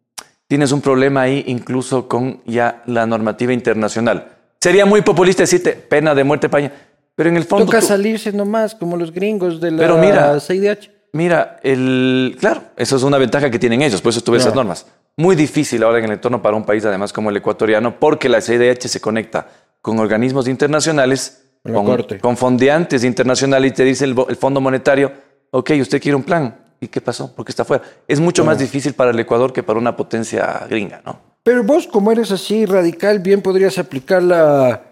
[0.46, 4.32] Tienes un problema ahí incluso con ya la normativa internacional.
[4.60, 6.72] Sería muy populista decirte pena de muerte paña,
[7.14, 10.40] pero en el fondo Toca tú- salirse nomás, como los gringos de la Pero mira-
[10.40, 10.90] CIDH.
[11.12, 14.86] Mira, el, claro, eso es una ventaja que tienen ellos, por eso tuve esas normas.
[15.16, 18.40] Muy difícil ahora en el entorno para un país, además como el ecuatoriano, porque la
[18.40, 19.48] CIDH se conecta
[19.82, 22.18] con organismos internacionales, La con, Corte.
[22.18, 25.12] con fondeantes internacionales y te dice el, Fondo Monetario,
[25.50, 26.56] ok, usted quiere un plan.
[26.80, 27.34] ¿Y qué pasó?
[27.34, 27.84] ¿Por qué está fuera?
[28.08, 31.20] Es mucho más difícil para el Ecuador que para una potencia gringa, ¿no?
[31.42, 34.82] Pero vos, como eres así radical, bien podrías aplicar la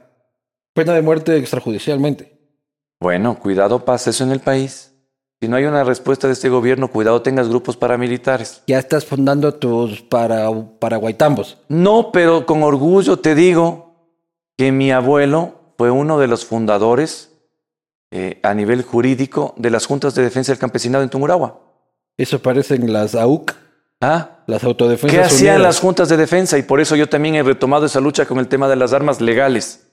[0.74, 2.38] pena de muerte extrajudicialmente.
[3.00, 4.92] Bueno, cuidado pasa eso en el país.
[5.40, 8.62] Si no hay una respuesta de este gobierno, cuidado tengas grupos paramilitares.
[8.66, 10.50] Ya estás fundando tus para,
[10.80, 11.58] paraguaitambos.
[11.68, 13.94] No, pero con orgullo te digo
[14.56, 17.30] que mi abuelo fue uno de los fundadores
[18.10, 21.60] eh, a nivel jurídico de las juntas de defensa del campesinado en Tungurahua.
[22.16, 23.52] Eso parecen las AUC,
[24.00, 24.38] ¿Ah?
[24.46, 25.74] las autodefensas ¿Qué hacían unidas.
[25.74, 26.58] las juntas de defensa?
[26.58, 29.20] Y por eso yo también he retomado esa lucha con el tema de las armas
[29.20, 29.84] legales.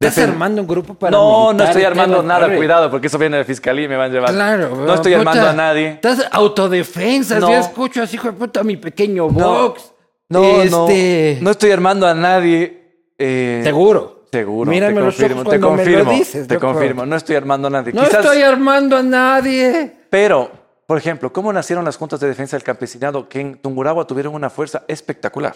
[0.00, 3.36] ¿Estás Defen- armando un grupo para No, no estoy armando nada, cuidado, porque eso viene
[3.38, 4.30] de fiscalía y me van a llevar.
[4.32, 4.76] Claro.
[4.76, 5.88] No estoy puta, armando a nadie.
[5.90, 7.38] Estás autodefensa.
[7.40, 7.50] No.
[7.50, 9.68] Yo escucho así, hijo de puta, mi pequeño No.
[9.68, 9.92] box.
[10.28, 11.36] No, este...
[11.40, 13.12] no, no estoy armando a nadie.
[13.18, 14.21] eh, Seguro.
[14.32, 17.16] Seguro, Mírame te los confirmo, ojos te cuando me lo confirmo, dices, te confirmo, no
[17.16, 17.92] estoy armando a nadie.
[17.92, 19.92] No Quizás- estoy armando a nadie.
[20.08, 20.50] Pero,
[20.86, 24.48] por ejemplo, ¿cómo nacieron las juntas de defensa del campesinado que en Tungurahua tuvieron una
[24.48, 25.54] fuerza espectacular?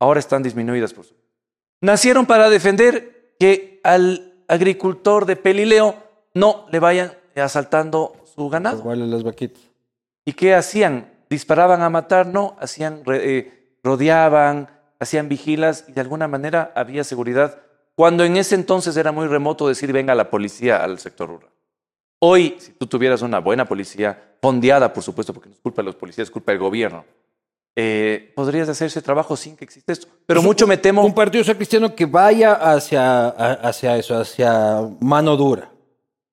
[0.00, 1.28] Ahora están disminuidas, por supuesto.
[1.82, 5.96] Nacieron para defender que al agricultor de Pelileo
[6.32, 8.78] no le vayan asaltando su ganado.
[8.78, 9.62] Igual a las vaquitas.
[10.24, 11.10] ¿Y qué hacían?
[11.28, 14.68] Disparaban a matar, no, hacían, eh, rodeaban,
[15.00, 17.58] hacían vigilas y de alguna manera había seguridad.
[17.96, 21.50] Cuando en ese entonces era muy remoto decir venga la policía al sector rural.
[22.20, 25.86] Hoy, si tú tuvieras una buena policía, fondeada por supuesto, porque no es culpa de
[25.86, 27.04] los policías, es culpa del gobierno,
[27.74, 30.06] eh, podrías hacer ese trabajo sin que exista esto.
[30.26, 31.02] Pero mucho me temo...
[31.02, 35.72] Un partido social cristiano que vaya hacia, hacia eso, hacia mano dura.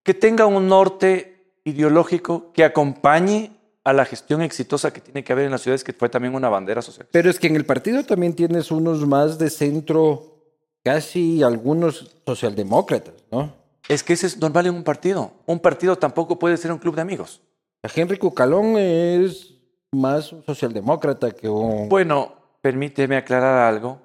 [0.03, 3.56] que tenga un norte ideológico que acompañe
[3.87, 6.49] a la gestión exitosa que tiene que haber en las ciudades, que fue también una
[6.49, 7.07] bandera social.
[7.09, 10.41] Pero es que en el partido también tienes unos más de centro,
[10.83, 13.53] casi algunos socialdemócratas, ¿no?
[13.87, 15.31] Es que ese es normal en un partido.
[15.45, 17.41] Un partido tampoco puede ser un club de amigos.
[17.81, 19.53] Henry Cucalón es
[19.93, 21.87] más un socialdemócrata que un...
[21.87, 24.01] Bueno, permíteme aclarar algo,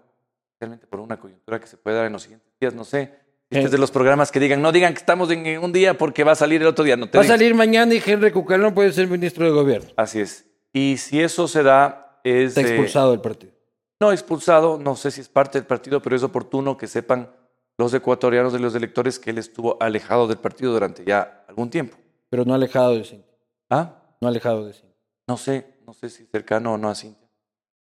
[0.60, 2.72] realmente por una coyuntura que se puede dar en los siguientes días.
[2.72, 3.21] No sé
[3.52, 6.24] Este es de los programas que digan, no digan que estamos en un día porque
[6.24, 6.96] va a salir el otro día.
[6.96, 9.90] No te Va a salir mañana y Henry Cucalón puede ser ministro de gobierno.
[9.96, 10.46] Así es.
[10.72, 12.56] Y si eso se da, es...
[12.56, 13.52] Está eh, expulsado del partido.
[14.00, 17.30] no expulsado, no sé si es parte del partido, pero es oportuno que sepan
[17.76, 21.98] los ecuatorianos y los electores que él estuvo alejado del partido durante ya algún tiempo.
[22.30, 23.34] Pero no alejado de Cintia.
[23.68, 24.02] ¿Ah?
[24.20, 24.96] No alejado de Cintia.
[25.28, 27.28] No sé, no sé si cercano o no a Cintia.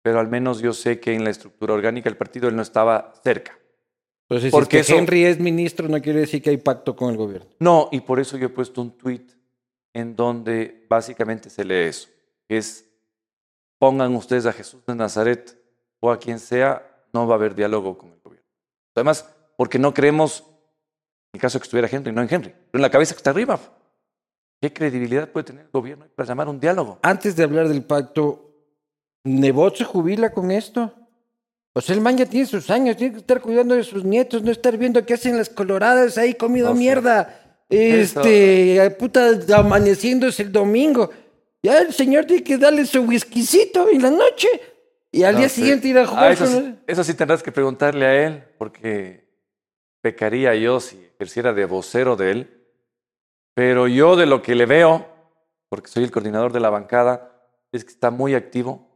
[0.01, 3.13] Pero al menos yo sé que en la estructura orgánica del partido él no estaba
[3.23, 3.58] cerca.
[4.29, 6.95] Entonces, Porque si es que eso- Henry es ministro, no quiere decir que hay pacto
[6.95, 7.49] con el gobierno.
[7.59, 9.25] No, y por eso yo he puesto un tweet
[9.93, 12.09] en donde básicamente se lee eso.
[12.47, 12.85] que Es,
[13.79, 15.57] pongan ustedes a Jesús de Nazaret
[15.99, 18.47] o a quien sea, no va a haber diálogo con el gobierno.
[18.95, 20.41] Además, porque no creemos,
[21.33, 23.17] en el caso de que estuviera Henry, no en Henry, pero en la cabeza que
[23.17, 23.59] está arriba.
[24.61, 26.99] ¿Qué credibilidad puede tener el gobierno para llamar un diálogo?
[27.01, 28.45] Antes de hablar del pacto,
[29.23, 30.93] ¿Nebot se jubila con esto?
[31.73, 34.41] O sea, el man ya tiene sus años, tiene que estar cuidando de sus nietos,
[34.43, 36.33] no estar viendo qué hacen las coloradas ahí
[36.73, 36.79] sé.
[36.79, 37.35] mierda.
[37.69, 38.21] Eso.
[38.21, 41.09] Este, puta, amaneciéndose el domingo.
[41.61, 44.47] Ya el señor tiene que darle su whiskycito en la noche
[45.11, 46.31] y al No día siguiente ir a Ah, jugar.
[46.31, 49.27] eso, con- sí, eso sí tendrás que preguntarle a él, porque
[50.01, 52.63] pecaría yo si ejerciera de vocero de él.
[53.53, 55.05] Pero yo de lo que le veo,
[55.69, 57.31] porque soy el coordinador de la bancada,
[57.71, 58.87] es que está muy activo,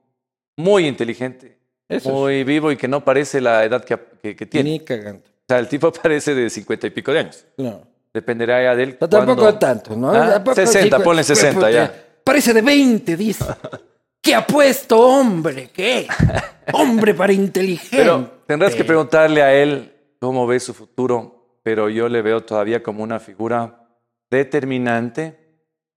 [0.58, 1.60] muy inteligente,
[1.98, 2.16] Eso es.
[2.16, 4.70] muy vivo y que no parece la edad que, que- que tiene.
[4.72, 5.22] Ni cagando.
[5.26, 7.46] O sea, el tipo parece de cincuenta y pico de años.
[7.58, 7.82] No.
[8.14, 8.98] Dependerá ya de él.
[9.02, 10.12] No, tampoco cuándo- tanto, ¿no?
[10.12, 12.06] Ah, Tampoco 60, así, ponle pues, 60 puta, ya.
[12.24, 13.46] Parece de 20, dice.
[14.22, 15.70] ¿Qué apuesto, hombre?
[15.74, 16.08] ¿Qué?
[16.74, 17.98] Hombre para inteligente.
[17.98, 22.82] Pero tendrás que preguntarle a él cómo ve su futuro, pero yo le veo todavía
[22.82, 23.86] como una figura
[24.32, 25.38] determinante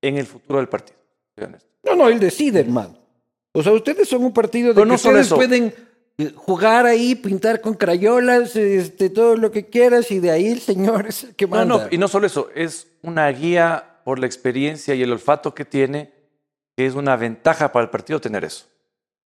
[0.02, 0.98] en el futuro del partido.
[1.84, 2.96] No, no, él decide, hermano.
[3.52, 5.72] O sea, ustedes son un partido de Pero que no ustedes pueden
[6.34, 11.06] jugar ahí, pintar con crayolas, este, todo lo que quieras, y de ahí el señor
[11.06, 11.64] es el que No, manda.
[11.64, 15.64] no, y no solo eso, es una guía por la experiencia y el olfato que
[15.64, 16.12] tiene,
[16.76, 18.66] que es una ventaja para el partido tener eso.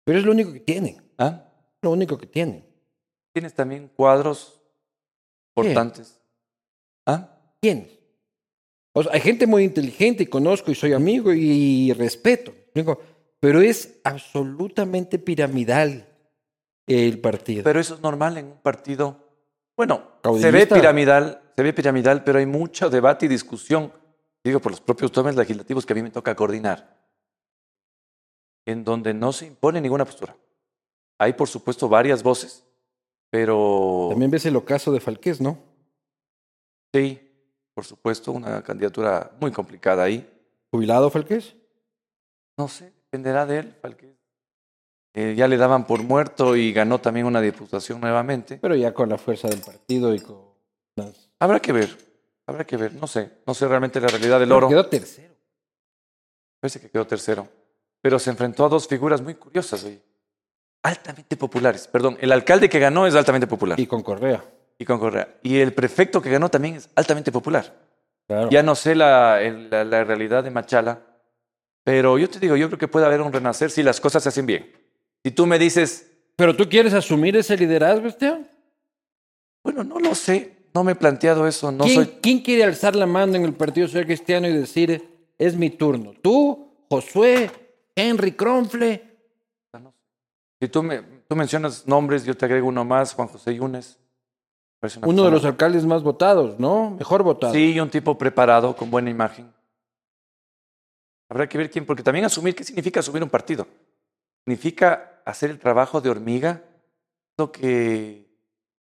[0.05, 1.01] Pero es lo único que tienen.
[1.19, 1.45] ¿Ah?
[1.83, 2.65] Lo único que tienen.
[3.33, 4.61] Tienes también cuadros
[5.55, 6.19] importantes.
[7.07, 7.37] ¿Ah?
[7.61, 7.89] ¿Quién?
[8.93, 12.53] O sea, hay gente muy inteligente y conozco y soy amigo y, respeto.
[12.75, 13.01] Digo,
[13.39, 16.10] Pero es absolutamente piramidal
[16.91, 17.65] el partido.
[17.65, 19.17] Pero eso es normal en un partido.
[19.77, 20.03] Bueno,
[20.39, 23.93] se ve piramidal, se ve piramidal, pero hay mucho debate y discusión,
[24.45, 26.99] digo, por los propios tomes legislativos que a mí me toca coordinar,
[28.67, 30.37] en donde no se impone ninguna postura.
[31.19, 32.65] Hay, por supuesto, varias voces,
[33.31, 35.59] pero También ves el ocaso de Falqués, ¿no?
[36.93, 37.21] sí,
[37.73, 40.29] por supuesto, una candidatura muy complicada ahí.
[40.71, 41.57] ¿Jubilado Falqués?
[42.59, 43.77] No sé, dependerá de él.
[43.81, 44.20] Falquez.
[45.15, 48.59] Eh, ya le daban por muerto y ganó también una diputación nuevamente.
[48.63, 50.39] Pero ya con la fuerza del partido y con
[50.97, 51.29] las...
[51.41, 51.97] Habrá que ver,
[52.47, 54.69] habrá que ver, no sé, no sé realmente la realidad del Pero oro.
[54.69, 55.35] Quedó tercero.
[56.61, 57.49] Parece que quedó tercero.
[58.03, 60.01] Pero se enfrentó a dos figuras muy curiosas hoy.
[60.83, 61.87] Altamente populares.
[61.89, 63.79] Perdón, el alcalde que ganó es altamente popular.
[63.81, 64.43] Y con Correa.
[64.79, 65.39] Y con Correa.
[65.43, 67.75] Y el prefecto que ganó también es altamente popular.
[68.27, 68.49] Claro.
[68.49, 71.01] Ya no sé la- la realidad de Machala,
[71.85, 74.29] pero yo te digo, yo creo que puede haber un renacer si las cosas se
[74.31, 74.73] hacen bien.
[75.25, 78.49] Si tú me dices, ¿Pero tú quieres asumir ese liderazgo, Esteban?
[79.63, 82.07] bueno, no lo sé, no me he planteado eso, no ¿Quién, soy...
[82.23, 85.07] quién quiere alzar la mano en el Partido Social Cristiano y decir,
[85.37, 86.15] es mi turno?
[86.23, 87.51] ¿Tú, Josué,
[87.95, 89.03] Henry Cronfle?
[90.63, 93.99] Si tú, me, tú mencionas nombres, yo te agrego uno más, Juan José Yunes.
[95.03, 96.93] Uno de los alcaldes más votados, ¿no?
[96.93, 97.53] Mejor votado.
[97.53, 99.53] Sí, un tipo preparado, con buena imagen.
[101.29, 103.67] Habrá que ver quién, porque también asumir, ¿qué significa asumir un partido?
[104.45, 106.63] Significa hacer el trabajo de hormiga,
[107.39, 108.27] lo que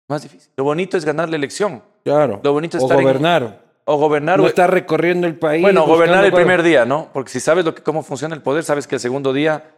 [0.08, 0.50] más difícil.
[0.56, 2.40] Lo bonito es ganar la elección, Claro.
[2.42, 3.64] Lo bonito es o estar en- gobernar.
[3.84, 4.38] o gobernar.
[4.38, 5.60] no o- estar recorriendo el país.
[5.62, 7.10] bueno, gobernar el primer día, ¿no?
[7.12, 9.74] Porque si sabes lo que, cómo funciona el poder, sabes que el segundo día,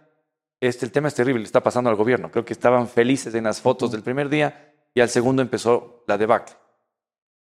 [0.61, 2.31] este, el tema es terrible, le está pasando al gobierno.
[2.31, 6.19] Creo que estaban felices en las fotos del primer día y al segundo empezó la
[6.19, 6.55] debacle.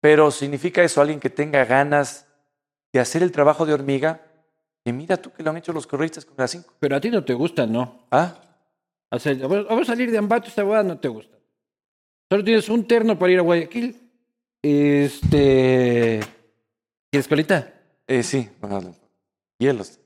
[0.00, 2.26] Pero significa eso, alguien que tenga ganas
[2.92, 4.22] de hacer el trabajo de hormiga,
[4.88, 6.72] y mira tú que lo han hecho los correístas con las cinco.
[6.80, 8.06] Pero a ti no te gusta, ¿no?
[8.10, 8.34] ¿Ah?
[9.10, 11.36] Vamos a salir de Ambato, esta hueá no te gusta.
[12.30, 13.96] Solo tienes un terno para ir a Guayaquil.
[14.62, 16.20] Este.
[17.10, 17.72] ¿Quieres colita?
[18.06, 18.94] Eh, sí, bueno,
[19.58, 19.98] hielos.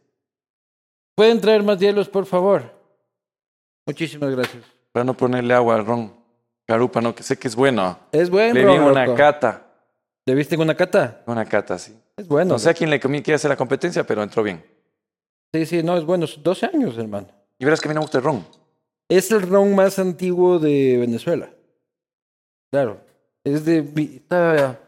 [1.17, 2.73] ¿Pueden traer más hielos, por favor?
[3.87, 4.63] Muchísimas gracias.
[4.93, 6.15] Para no ponerle agua al ron.
[6.67, 7.99] Carúpano, que sé que es bueno.
[8.13, 9.17] Es buen Le vi una loco.
[9.17, 9.67] cata.
[10.25, 11.23] ¿Le viste en una cata?
[11.27, 11.99] Una cata, sí.
[12.17, 12.53] Es bueno.
[12.55, 14.65] No sé a quién le comí, quiere hacer la competencia, pero entró bien.
[15.55, 16.27] Sí, sí, no, es bueno.
[16.43, 17.29] 12 años, hermano.
[17.59, 18.47] Y verás que a mí no me gusta el ron.
[19.09, 21.51] Es el ron más antiguo de Venezuela.
[22.71, 23.01] Claro.
[23.45, 23.79] Es de.
[23.79, 24.79] Está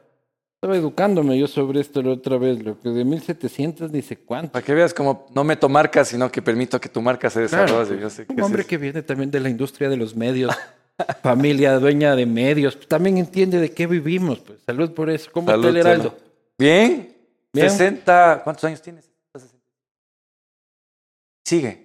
[0.55, 4.53] Estaba educándome yo sobre esto la otra vez, lo que de 1700 ni sé cuánto.
[4.53, 7.65] Para que veas como no meto marcas, sino que permito que tu marca se Claro,
[7.81, 8.01] desarrolle.
[8.01, 10.57] Yo sé que un hombre es- que viene también de la industria de los medios,
[11.23, 14.39] familia dueña de medios, también entiende de qué vivimos.
[14.39, 14.61] Pues.
[14.65, 15.29] Salud por eso.
[15.31, 16.17] ¿Cómo está el Heraldo?
[16.59, 17.15] Bien.
[17.53, 17.69] Bien.
[17.71, 19.11] 60, ¿cuántos años tienes?
[21.45, 21.85] Sigue.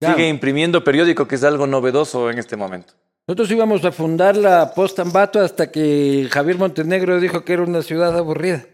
[0.00, 2.92] Sigue imprimiendo periódico, que es algo novedoso en este momento.
[3.26, 7.80] Nosotros íbamos a fundar la Posta Ambato hasta que Javier Montenegro dijo que era una
[7.80, 8.66] ciudad aburrida,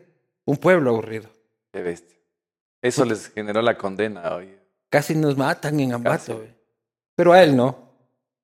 [0.44, 1.28] un pueblo aburrido.
[1.72, 2.18] Qué bestia.
[2.82, 4.56] Eso les generó la condena hoy.
[4.90, 5.92] Casi nos matan en.
[5.92, 6.42] Ambato.
[7.14, 7.90] Pero a él no.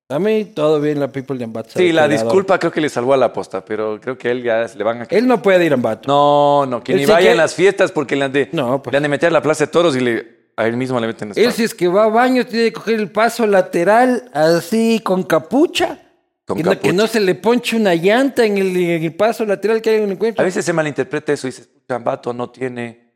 [0.08, 1.70] A mí todo bien, la people de Ambato.
[1.76, 4.64] Sí, la disculpa creo que le salvó a la posta, pero creo que él ya
[4.72, 5.04] le van a...
[5.10, 6.06] Él no puede ir a Ambato.
[6.06, 8.48] No, no, que Él ni sí vaya que- en las fiestas porque le han de,
[8.52, 8.92] No, pues.
[8.92, 11.06] le han de meter a la plaza de toros y le, a él mismo le
[11.06, 14.30] meten la Él si es que va a baño tiene que coger el paso lateral
[14.32, 16.00] así con capucha.
[16.46, 19.44] Con y no- que no se le ponche una llanta en el, en el paso
[19.44, 20.42] lateral que hay en el encuentro.
[20.42, 23.12] A veces se malinterpreta eso y dices, "Pucha, Ambato no tiene...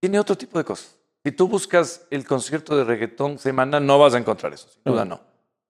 [0.00, 0.96] Tiene otro tipo de cosas.
[1.24, 5.04] Si tú buscas el concierto de reggaetón semanal, no vas a encontrar eso, sin duda
[5.04, 5.20] no.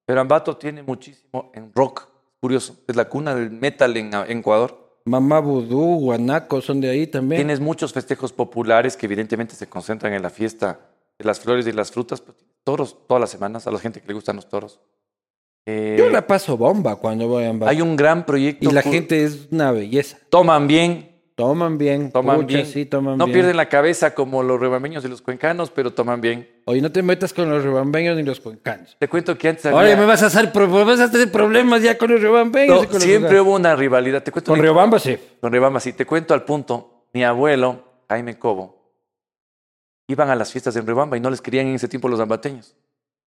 [0.06, 2.08] Pero Ambato tiene muchísimo en rock.
[2.40, 4.98] Curioso, es la cuna del metal en, en Ecuador.
[5.04, 7.40] Mamá Vudú, Guanaco son de ahí también.
[7.40, 10.80] Tienes muchos festejos populares que evidentemente se concentran en la fiesta
[11.22, 12.22] de las flores y las frutas.
[12.22, 14.80] Tienes toros todas las semanas, a la gente que le gustan los toros.
[15.66, 17.70] Eh, Yo la paso bomba cuando voy a Ambato.
[17.70, 18.68] hay un gran proyecto.
[18.68, 20.18] Y la gente es una belleza.
[20.28, 22.10] Toman bien, Toman bien.
[22.12, 22.66] toman pucha, bien.
[22.66, 23.34] Sí, toman no bien.
[23.34, 26.48] pierden la cabeza como los rebambeños y los cuencanos, pero toman bien.
[26.66, 28.96] Oye, no te metas con los rebambeños ni los cuencanos.
[28.98, 29.78] Te cuento que antes había...
[29.78, 32.82] Oye, me vas a hacer vas a tener problemas ya con los rebambeños.
[32.82, 33.46] No, con los siempre cuencanos.
[33.46, 34.22] hubo una rivalidad.
[34.22, 35.16] Te cuento Con Riobamba sí.
[35.40, 35.92] con Riobamba, sí.
[35.94, 37.06] Te cuento al punto.
[37.14, 38.81] Mi abuelo, Jaime Cobo,
[40.06, 42.74] iban a las fiestas en Riobamba y no les querían en ese tiempo los zambateños.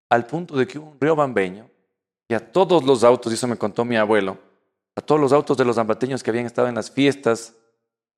[0.10, 1.70] Al punto de que hubo un riobambeño
[2.30, 4.38] y a todos los autos, y eso me contó mi abuelo,
[4.96, 7.54] a todos los autos de los zambateños que habían estado en las fiestas,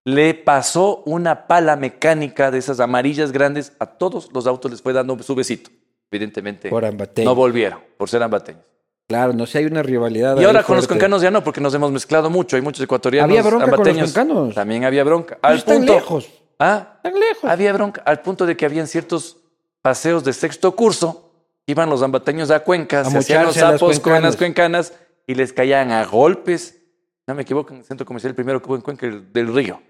[0.04, 4.93] le pasó una pala mecánica de esas amarillas grandes, a todos los autos les fue
[4.93, 5.70] dando su besito.
[6.10, 6.86] Evidentemente Por
[7.24, 8.63] no volvieron, por ser ambateños.
[9.08, 10.39] Claro, no sé, hay una rivalidad.
[10.39, 12.58] Y ahora con los cuencanos ya no, porque nos hemos mezclado mucho.
[12.58, 13.30] Hay muchos ecuatorianos.
[13.30, 14.13] Había bronca con los ambateños.
[14.13, 14.56] cuencanos.
[14.56, 15.38] También había bronca.
[15.41, 16.30] Al están punto, lejos.
[16.60, 16.93] ¿Ah?
[17.04, 17.50] Están lejos.
[17.50, 18.02] Había bronca.
[18.06, 19.38] Al punto de que habían ciertos
[19.82, 21.24] paseos de sexto curso.
[21.65, 24.93] Iban los ambateños a Cuenca, A se hacían los sapos con las cuencanas.
[25.28, 26.82] y les caían a golpes.
[27.28, 29.54] No me equivoco, en el centro comercial el primero que hubo en Cuenca, el del
[29.54, 29.82] Río.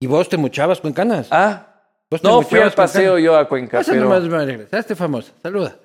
[0.00, 1.28] ¿Y vos te muchabas cuencanas?
[1.30, 1.68] ¿Ah?
[2.10, 3.24] ¿Vos te No fui al paseo cuencanas?
[3.24, 4.04] yo a Cuenca, Pasa pero...
[4.04, 4.66] nomás, madre.
[4.72, 5.32] Hazte famosa.
[5.40, 5.76] Saluda.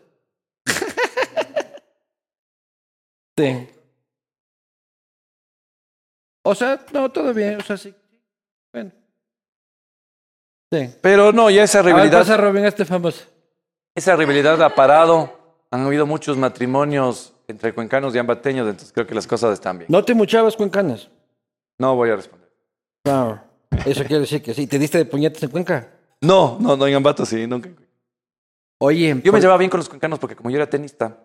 [3.37, 3.67] sí.
[6.43, 7.59] O sea, no, todo bien.
[7.59, 7.93] O sea, sí.
[10.71, 10.89] Sí.
[11.01, 12.19] Pero no, ya esa rivalidad...
[12.19, 13.25] pasa, Robin, hazte famosa.
[13.93, 15.33] Esa rivalidad ha parado.
[15.71, 19.87] Han habido muchos matrimonios entre cuencanos y ambateños, entonces creo que las cosas están bien.
[19.89, 21.09] ¿No te muchabas cuencanas?
[21.77, 22.49] No voy a responder.
[23.03, 23.41] Claro.
[23.85, 24.67] Eso quiere decir que sí.
[24.67, 25.89] ¿Te diste de puñetes en Cuenca?
[26.21, 27.69] No, no, no en Ambato sí, nunca.
[28.79, 31.17] Oye, Yo me llevaba bien con los cuencanos porque como yo era tenista,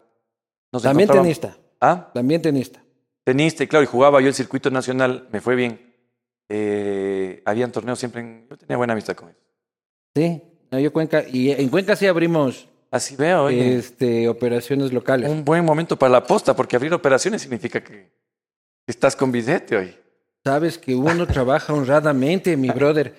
[0.73, 1.57] nos también tenista.
[1.81, 2.81] Ah, También tenista.
[3.25, 5.90] tenista, y claro, y jugaba yo el circuito nacional, me fue bien.
[6.53, 9.41] Eh, habían torneos siempre, en- yo tenía buena amistad con ellos.
[10.15, 10.43] Sí.
[10.71, 11.25] No, yo Cuenca.
[11.27, 15.31] Y en Cuenca sí abrimos Así veo, oye, este, operaciones locales.
[15.31, 18.11] un buen momento para la posta, porque abrir operaciones significa que,
[18.85, 19.97] estás con billete hoy.
[20.45, 23.15] Sabes que uno trabaja honradamente, mi brother.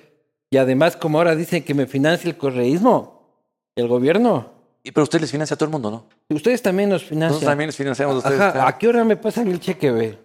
[0.49, 4.51] Y además, como ahora dicen que me financia el correísmo, el gobierno.
[4.83, 6.35] Y, pero usted les financia a todo el mundo, ¿no?
[6.35, 7.29] Ustedes también nos financian.
[7.29, 8.41] Nosotros también les financiamos a ustedes.
[8.41, 8.67] Ajá.
[8.67, 10.17] ¿a qué hora me pasan el cheque, güey?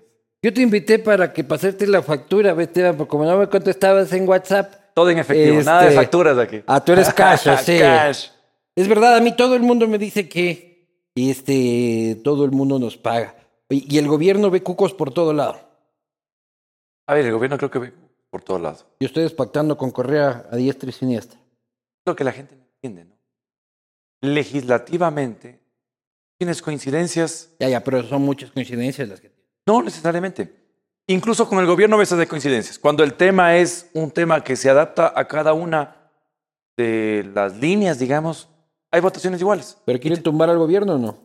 [0.47, 2.97] Yo te invité para que pasarte la factura, ¿ves, Esteban?
[2.97, 4.73] Porque como no me contestabas en WhatsApp.
[4.95, 6.63] Todo en efectivo, nada de Este, facturas aquí.
[6.69, 7.81] Ah, tú eres cash, sí.
[7.81, 8.29] Cash.
[8.77, 10.87] Es verdad, a mí todo el mundo me dice que
[11.17, 13.35] este, todo el mundo nos paga.
[13.69, 15.59] Y el gobierno ve cucos por todo lado.
[17.09, 17.93] A ver, el gobierno creo que ve
[18.31, 18.87] por todos lados.
[19.01, 21.41] Y ustedes pactando con Correa a diestra y siniestra.
[22.07, 23.17] Lo que la gente no entiende, ¿no?
[24.23, 25.59] Legislativamente,
[26.39, 29.36] tienes coincidencias, Ya, ya, pero son muchas coincidencias las que
[29.67, 30.55] no necesariamente.
[31.09, 32.79] Incluso con el gobierno ves de coincidencias.
[32.79, 36.11] Cuando el tema es un tema que se adapta a cada una
[36.77, 38.49] de las líneas, digamos,
[38.91, 39.79] hay votaciones iguales.
[39.85, 41.19] ¿Pero quieren tumbar al gobierno o no?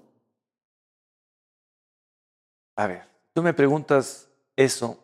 [2.78, 4.98] A ver, tú me preguntas eso.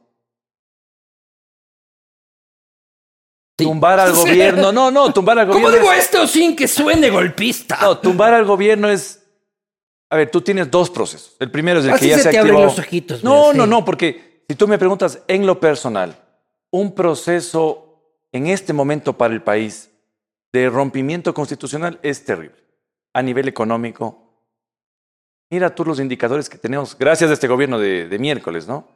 [3.57, 4.71] Tumbar al gobierno.
[4.71, 5.79] No, no, tumbar al ¿Cómo gobierno.
[5.79, 7.77] digo es- esto sin que suene golpista?
[7.81, 9.23] No, tumbar al gobierno es.
[10.09, 11.35] A ver, tú tienes dos procesos.
[11.39, 12.69] El primero es el Así que ya se se, te abren activó.
[12.69, 13.69] los ojitos, No, mira, no, sí.
[13.69, 16.15] no, porque si tú me preguntas en lo personal,
[16.71, 19.89] un proceso en este momento para el país
[20.53, 22.55] de rompimiento constitucional es terrible.
[23.13, 24.23] A nivel económico.
[25.49, 28.87] Mira tú los indicadores que tenemos, gracias a este gobierno de, de miércoles, ¿no?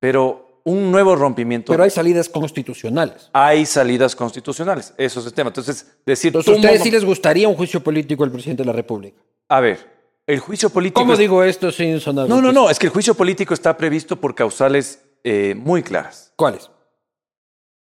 [0.00, 1.72] Pero un nuevo rompimiento.
[1.72, 3.28] Pero hay salidas constitucionales.
[3.32, 4.94] hay salidas constitucionales.
[4.96, 5.48] Eso es el tema.
[5.48, 6.28] Entonces, decir...
[6.28, 9.20] Entonces, tú ¿a ustedes sí les gustaría un juicio político al presidente de la República?
[9.48, 9.91] A ver,
[10.26, 11.00] el juicio político...
[11.00, 12.28] ¿Cómo es- digo esto sin sonar?
[12.28, 12.70] No, no, no.
[12.70, 16.32] Es que el juicio político está previsto por causales eh, muy claras.
[16.36, 16.70] ¿Cuáles?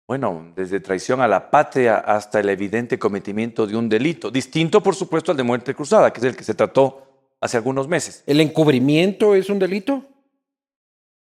[0.08, 4.30] Bueno, desde traición a la patria hasta el evidente cometimiento de un delito.
[4.30, 7.88] Distinto, por supuesto, al de muerte cruzada, que es el que se trató hace algunos
[7.88, 8.24] meses.
[8.28, 10.04] ¿El encubrimiento es un delito?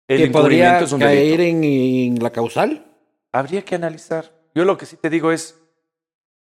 [0.07, 1.43] El ¿Que podría encubrimiento es un caer delito.
[1.43, 1.63] en,
[2.17, 2.85] en la causal?
[3.31, 4.31] Habría que analizar.
[4.55, 5.59] Yo lo que sí te digo es,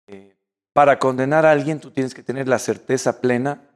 [0.07, 0.35] eh,
[0.73, 3.66] para condenar a alguien tú tienes que tener la certeza plena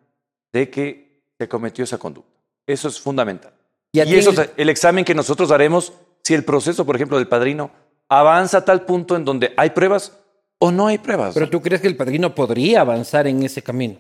[0.54, 2.32] de que se cometió esa conducta.
[2.68, 3.54] Eso es fundamental.
[3.94, 5.94] ¿Y eso es- es el examen que nosotros haremos
[6.24, 7.72] si el proceso, por ejemplo, del padrino
[8.10, 10.18] avanza a tal punto en donde hay pruebas
[10.60, 11.34] o no hay pruebas.
[11.34, 13.98] Pero tú crees que el padrino podría avanzar en ese camino.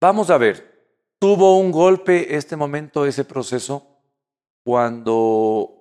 [0.00, 0.88] Vamos a ver,
[1.18, 3.86] tuvo un golpe este momento, ese proceso,
[4.64, 5.72] cuando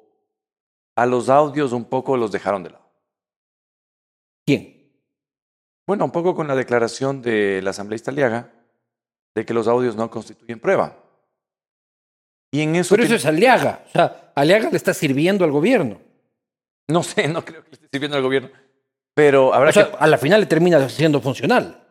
[0.95, 2.85] a los audios un poco los dejaron de lado.
[4.45, 4.74] ¿Quién?
[5.87, 8.49] Bueno, un poco con la declaración de la asambleísta Aliaga
[9.35, 10.97] de que los audios no constituyen prueba.
[12.51, 12.95] Y en eso...
[12.95, 13.83] Pero eso es Aliaga.
[13.87, 15.99] O sea, Aliaga le está sirviendo al gobierno.
[16.87, 18.49] No sé, no creo que le esté sirviendo al gobierno.
[19.13, 19.97] Pero habrá O sea, que...
[19.99, 21.83] a la final le termina siendo funcional.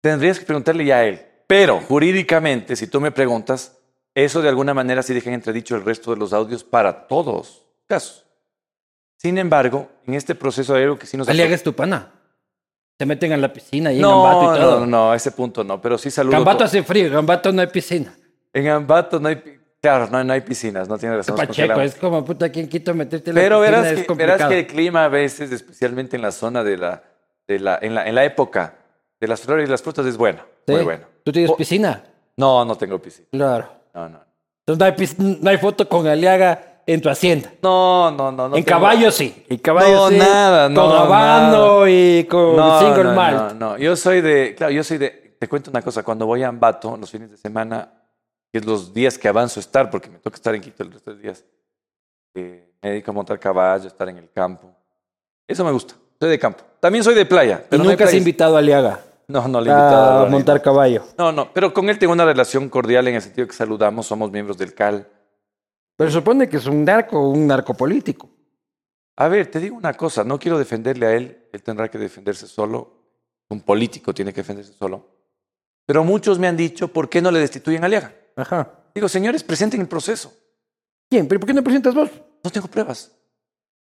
[0.00, 1.24] Tendrías que preguntarle ya a él.
[1.46, 3.78] Pero jurídicamente, si tú me preguntas,
[4.14, 7.36] eso de alguna manera sí deja en entredicho el resto de los audios para todos
[7.36, 8.26] los casos.
[9.18, 11.28] Sin embargo, en este proceso hay algo que sí nos...
[11.28, 12.12] Aliaga es tu pana.
[12.98, 14.80] Se meten a la piscina y en no, Ambato y no, todo.
[14.80, 16.36] no, no, a ese punto no, pero sí saludo.
[16.36, 18.14] Ambato hace frío, en Ambato no hay piscina.
[18.52, 19.42] En Ambato no hay...
[19.82, 21.36] Claro, no, no hay piscinas, no tiene razón.
[21.36, 24.06] Pacheco, es como puta aquí en Quito meterte en la Pero piscina verás es que,
[24.06, 24.38] complicado.
[24.38, 27.02] verás que el clima a veces, especialmente en la zona de la,
[27.46, 28.74] de la, en la, en la época
[29.20, 30.72] de las flores y las frutas es bueno, ¿Sí?
[30.72, 31.04] muy bueno.
[31.22, 32.02] ¿Tú tienes piscina?
[32.36, 33.28] No, no tengo piscina.
[33.30, 33.68] Claro.
[33.94, 34.20] No, no.
[34.66, 37.52] Entonces no hay, no hay foto con Aliaga en tu hacienda.
[37.62, 38.48] No, no, no.
[38.48, 39.44] no en tengo- caballo sí.
[39.48, 40.16] En caballo No, sí.
[40.18, 43.52] nada, no, Con habano y con No, single no, malt.
[43.54, 43.78] no, no.
[43.78, 46.96] Yo soy de, claro, yo soy de, te cuento una cosa, cuando voy a Ambato
[46.96, 47.90] los fines de semana,
[48.52, 50.92] que es los días que avanzo a estar, porque me toca estar en Quito el
[50.92, 51.44] resto de los días,
[52.34, 54.70] eh, me dedico a montar caballo, estar en el campo.
[55.48, 56.62] Eso me gusta, soy de campo.
[56.80, 59.60] También soy de playa, Y pero no hay nunca has invitado a Aliaga No, no
[59.60, 60.30] le he invitado a Ronnie.
[60.30, 61.02] montar caballo.
[61.18, 64.30] No, no, pero con él tengo una relación cordial en el sentido que saludamos, somos
[64.30, 65.08] miembros del CAL.
[65.96, 68.28] Pero supone que es un narco, un narcopolítico.
[69.16, 72.46] A ver, te digo una cosa, no quiero defenderle a él, él tendrá que defenderse
[72.46, 72.92] solo,
[73.48, 75.06] un político tiene que defenderse solo.
[75.86, 78.12] Pero muchos me han dicho, ¿por qué no le destituyen a Aliaga?
[78.36, 78.70] Ajá.
[78.94, 80.32] Digo, señores, presenten el proceso.
[81.08, 81.28] ¿Quién?
[81.28, 82.10] ¿Pero por qué no presentas vos?
[82.42, 83.12] No tengo pruebas.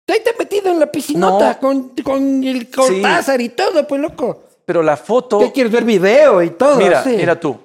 [0.07, 1.59] Ahí te has metido en la piscinota No.
[1.59, 4.43] con, con el Cortázar y todo, pues loco.
[4.65, 5.39] Pero la foto...
[5.39, 6.75] ¿Qué quieres ver video y todo?
[6.77, 7.57] Mira, mira tú.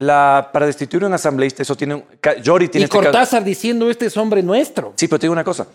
[0.00, 2.04] La, para destituir a un asambleísta, eso tiene un...
[2.42, 4.92] Yori tiene Y este caso- Cortázar diciendo, este es hombre nuestro.
[4.96, 5.66] Sí, pero te digo una cosa.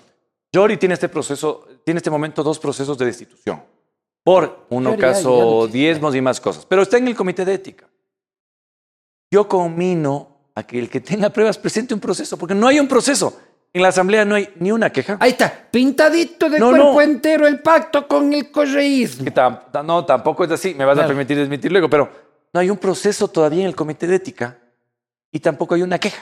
[0.53, 3.61] Yori tiene este proceso, tiene este momento dos procesos de destitución.
[4.23, 5.77] Por uno Yori ya- ya caso existe.
[5.77, 6.65] diezmos y más cosas.
[6.65, 7.85] Pero está en el comité de ética.
[9.31, 12.87] Yo conmino a que el que tenga pruebas presente un proceso, porque no hay un
[12.87, 13.37] proceso.
[13.73, 15.17] En la asamblea no hay ni una queja.
[15.19, 17.01] Ahí está, pintadito de No, cuerpo no.
[17.01, 19.23] entero el pacto con el correísmo.
[19.25, 20.75] Que tam- no, tampoco es así.
[20.75, 22.07] Me vas a permitir desmitir luego, pero
[22.53, 24.57] no hay un proceso todavía en el comité de ética
[25.31, 26.21] y tampoco hay una queja.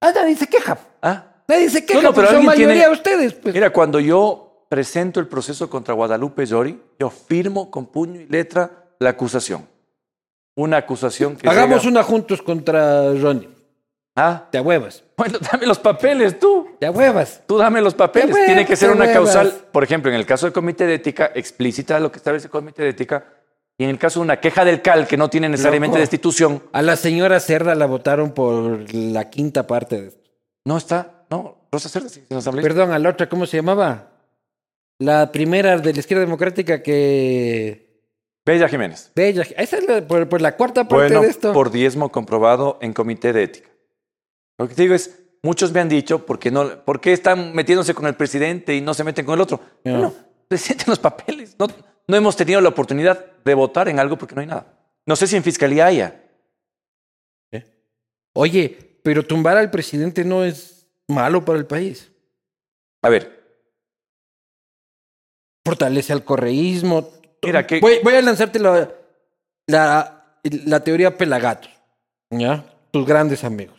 [0.00, 0.78] Ah, nadie se queja.
[1.02, 1.24] ¿Ah?
[1.48, 3.34] Nadie se queja, No, no, pero son mayoría tiene- ustedes.
[3.34, 3.54] Pues.
[3.54, 8.84] Mira, cuando yo presento el proceso contra Guadalupe Yori, yo firmo con puño y letra
[8.98, 9.66] la acusación.
[10.56, 13.48] Una acusación que Hagamos llega- una juntos contra Ronnie.
[14.16, 15.04] Ah, Te huevas.
[15.16, 16.68] bueno, dame los papeles tú.
[16.80, 17.42] Te huevas.
[17.46, 18.34] Tú dame los papeles.
[18.46, 22.00] Tiene que ser una causal, por ejemplo, en el caso del comité de ética, explícita
[22.00, 23.24] lo que establece el comité de ética,
[23.78, 26.00] y en el caso de una queja del CAL que no tiene necesariamente Loco.
[26.00, 30.30] destitución, A la señora Cerda la votaron por la quinta parte de esto.
[30.64, 32.62] no está, no, Rosa Cerda, sí, la asamblea.
[32.62, 34.12] Perdón, a la otra, ¿cómo se llamaba?
[34.98, 37.84] La primera de la izquierda democrática que.
[38.46, 39.10] Bella Jiménez.
[39.14, 39.42] Bella.
[39.56, 41.52] Esa es la, por, por la cuarta parte Bueno, de esto.
[41.52, 43.68] por diezmo comprobado en comité de ética.
[44.58, 47.52] Lo que te digo es, muchos me han dicho, ¿por qué, no, ¿por qué están
[47.54, 49.60] metiéndose con el presidente y no se meten con el otro?
[49.84, 49.92] Ya.
[49.92, 50.14] Bueno,
[50.48, 51.56] presenten los papeles.
[51.58, 51.66] No,
[52.08, 54.66] no hemos tenido la oportunidad de votar en algo porque no hay nada.
[55.06, 56.22] No sé si en fiscalía haya.
[58.34, 62.10] Oye, pero tumbar al presidente no es malo para el país.
[63.02, 63.34] A ver,
[65.64, 67.10] Fortalece al correísmo.
[67.42, 68.88] Mira, que- Voy, voy a lanzarte la,
[69.66, 71.70] la, la teoría Pelagatos.
[72.30, 72.64] ¿Ya?
[72.92, 73.75] Tus grandes amigos.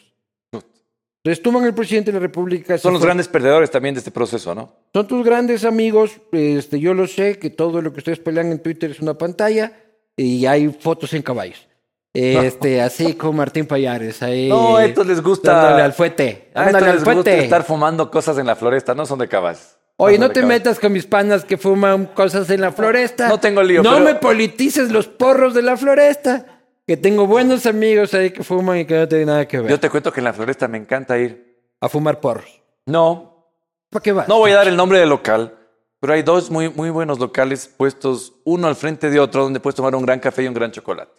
[1.28, 2.78] Entonces toman al presidente de la República.
[2.78, 4.74] son los for- grandes perdedores también de este proceso, ¿no?
[4.94, 6.12] Son tus grandes amigos.
[6.32, 9.74] Este, yo lo sé que todo lo que ustedes pelean en Twitter es una pantalla
[10.16, 11.68] y hay fotos en caballos.
[12.14, 14.24] Este, así con Martín Payares.
[14.24, 16.50] Ahí, No, a estos les gusta- Dándole al fuete.
[16.54, 17.44] A estos les gusta fuete.
[17.44, 19.76] estar fumando cosas en la floresta, no son de caballos.
[19.98, 20.60] Oye, no de te caballos.
[20.60, 23.28] metas con mis panas que fuman cosas en la floresta.
[23.28, 26.57] No tengo lío, No pero- me politices los porros de la floresta.
[26.88, 29.70] Que tengo buenos amigos ahí que fuman y que no tienen nada que ver.
[29.70, 31.62] Yo te cuento que en la floresta me encanta ir.
[31.82, 32.62] A fumar porros.
[32.86, 33.52] No,
[33.90, 34.28] ¿Para qué vas?
[34.30, 35.58] no voy a dar el nombre del local,
[36.00, 39.76] pero hay dos muy, muy buenos locales puestos uno al frente de otro donde puedes
[39.76, 41.12] tomar un gran café y un gran chocolate.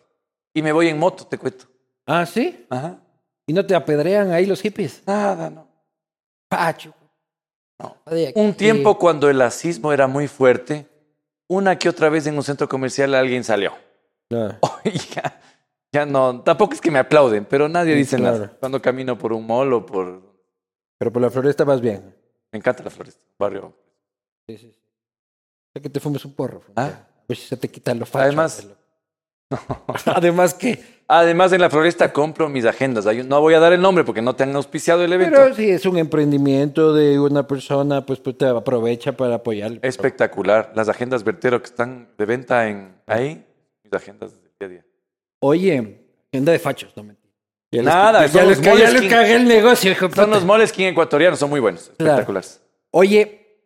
[0.55, 1.66] Y me voy en moto, te cuento.
[2.07, 2.66] Ah, ¿sí?
[2.71, 2.99] Ajá.
[3.47, 5.03] ¿Y no te apedrean ahí los hippies?
[5.07, 5.69] Nada, no.
[6.49, 6.95] Pacho.
[7.79, 7.95] No.
[8.35, 10.87] Un tiempo cuando el racismo era muy fuerte,
[11.47, 13.75] una que otra vez en un centro comercial alguien salió.
[14.31, 14.59] Claro.
[14.61, 14.93] Hoy
[15.93, 18.36] ya, no, tampoco es que me aplauden, pero nadie Sí, dice claro.
[18.39, 18.57] nada.
[18.61, 20.22] Cuando camino por un mall o por...
[20.99, 22.14] Pero por la floresta vas bien.
[22.53, 23.72] Me encanta la floresta, barrio.
[24.49, 24.80] Sí, sí, sí.
[25.74, 26.62] Sé que te fumes un porro.
[26.76, 26.91] Ah.
[27.26, 28.24] Pues se te quita lo facho.
[28.24, 28.78] Además- de lo-
[30.14, 30.99] Además que...
[31.11, 33.07] Además, en la floresta compro mis agendas.
[33.24, 35.36] No voy a dar el nombre porque no te han auspiciado el evento.
[35.41, 39.78] Pero si es un emprendimiento de una persona, pues, pues te aprovecha para apoyarlo.
[39.80, 40.70] Espectacular.
[40.74, 43.43] Las agendas Vertero que están de venta en ahí,
[43.84, 44.84] mis agendas del día a día.
[45.41, 47.28] Oye, agenda de fachos, no mentira.
[47.82, 51.51] Nada, ya, les, ca- ya les cagué el negocio, hijo Son los Moleskine ecuatorianos, son
[51.51, 52.12] muy buenos, Claro.
[52.14, 52.62] espectaculares.
[52.91, 53.59] Oye,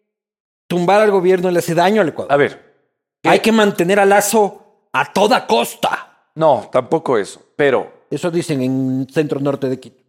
[0.67, 2.33] tumbar al gobierno le hace daño al Ecuador.
[2.33, 2.75] A ver,
[3.23, 3.29] ¿qué?
[3.31, 6.29] Hay que mantener a Lazo a toda costa.
[6.35, 10.03] no, tampoco eso, pero Eso dicen en centro norte de Quito.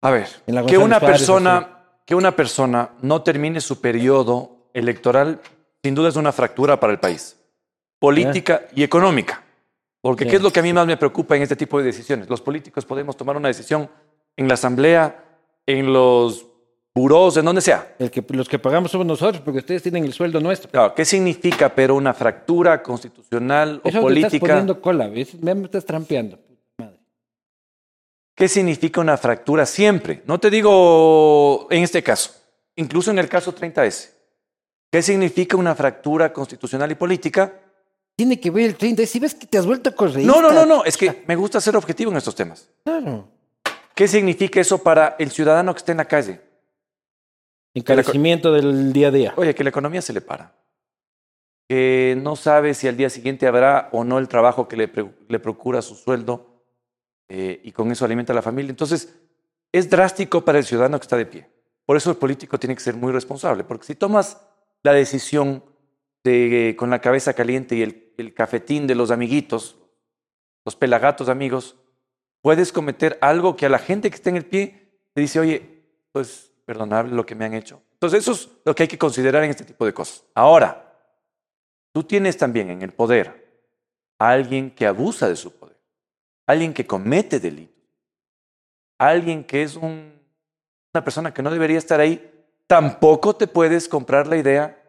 [0.00, 4.68] A ver, En la que una Suárez, persona, que una persona no termine su periodo
[4.74, 5.40] electoral,
[5.84, 7.36] sin duda es una fractura para el país,
[8.00, 9.41] política y económica.
[10.02, 12.28] Porque ¿qué es lo que a mí más me preocupa en este tipo de decisiones?
[12.28, 13.88] Los políticos podemos tomar una decisión
[14.36, 15.24] en la asamblea,
[15.64, 16.44] en los
[16.92, 17.94] buros, en donde sea.
[18.00, 20.68] El que, los que pagamos somos nosotros, porque ustedes tienen el sueldo nuestro.
[20.72, 24.46] Claro, ¿qué significa, pero, una fractura constitucional o Eso te estás política?
[24.46, 25.40] poniendo cola, ¿ves?
[25.40, 26.36] Me estás trampeando.
[26.78, 26.98] madre.
[28.34, 30.24] ¿Qué significa una fractura siempre?
[30.26, 32.32] No te digo en este caso,
[32.74, 34.10] incluso en el caso 30S.
[34.90, 37.61] ¿Qué significa una fractura constitucional y política?
[38.16, 39.06] Tiene que ver el 30.
[39.06, 40.30] Si ves que te has vuelto correísta.
[40.30, 42.68] No, no, no, no, es que me gusta ser objetivo en estos temas.
[42.84, 43.28] Claro.
[43.94, 46.40] ¿Qué significa eso para el ciudadano que está en la calle?
[47.74, 49.34] Encarecimiento del día a día.
[49.36, 50.54] Oye, que la economía se le para.
[51.68, 55.80] Que no sabe si al día siguiente habrá o no el trabajo que le procura
[55.80, 56.52] su sueldo
[57.34, 58.68] eh, y con eso alimenta a la familia.
[58.68, 59.14] Entonces,
[59.72, 61.48] es drástico para el ciudadano que está de pie.
[61.86, 64.38] Por eso el político tiene que ser muy responsable, porque si tomas
[64.82, 65.64] la decisión
[66.76, 69.76] con la cabeza caliente y el, cafetín de los amiguitos,
[70.64, 71.76] los pelagatos amigos,
[72.40, 75.84] puedes cometer algo que a la gente que está en el pie le dice, oye,
[76.12, 77.82] pues perdonable lo que me han hecho.
[77.94, 80.24] Entonces eso es lo que hay que considerar en este tipo de cosas.
[80.34, 80.96] Ahora,
[81.92, 83.60] tú tienes también en el poder
[84.18, 85.76] a alguien que abusa de su poder,
[86.46, 87.82] alguien que comete delitos,
[88.98, 90.20] alguien que es un-
[90.94, 92.30] una persona que no debería estar ahí,
[92.68, 94.81] tampoco te puedes comprar la idea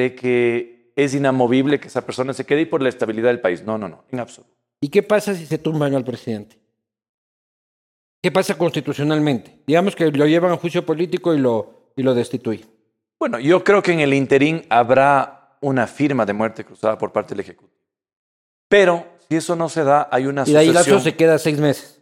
[0.00, 3.62] de que es inamovible que esa persona se quede y por la estabilidad del país.
[3.64, 4.54] No, no, no, en absoluto.
[4.80, 6.58] ¿Y qué pasa si se tumban al presidente?
[8.22, 9.60] ¿Qué pasa constitucionalmente?
[9.66, 12.68] Digamos que lo llevan a juicio político y lo, y lo destituyen.
[13.18, 17.30] Bueno, yo creo que en el interín habrá una firma de muerte cruzada por parte
[17.34, 17.78] del Ejecutivo.
[18.68, 21.58] Pero si eso no se da, hay una Y de ahí Lazo se queda seis
[21.58, 22.00] meses.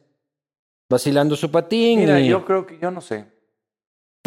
[0.88, 2.01] Vacilando su patín.
[2.01, 3.26] Mira, y- yo creo que yo no sé.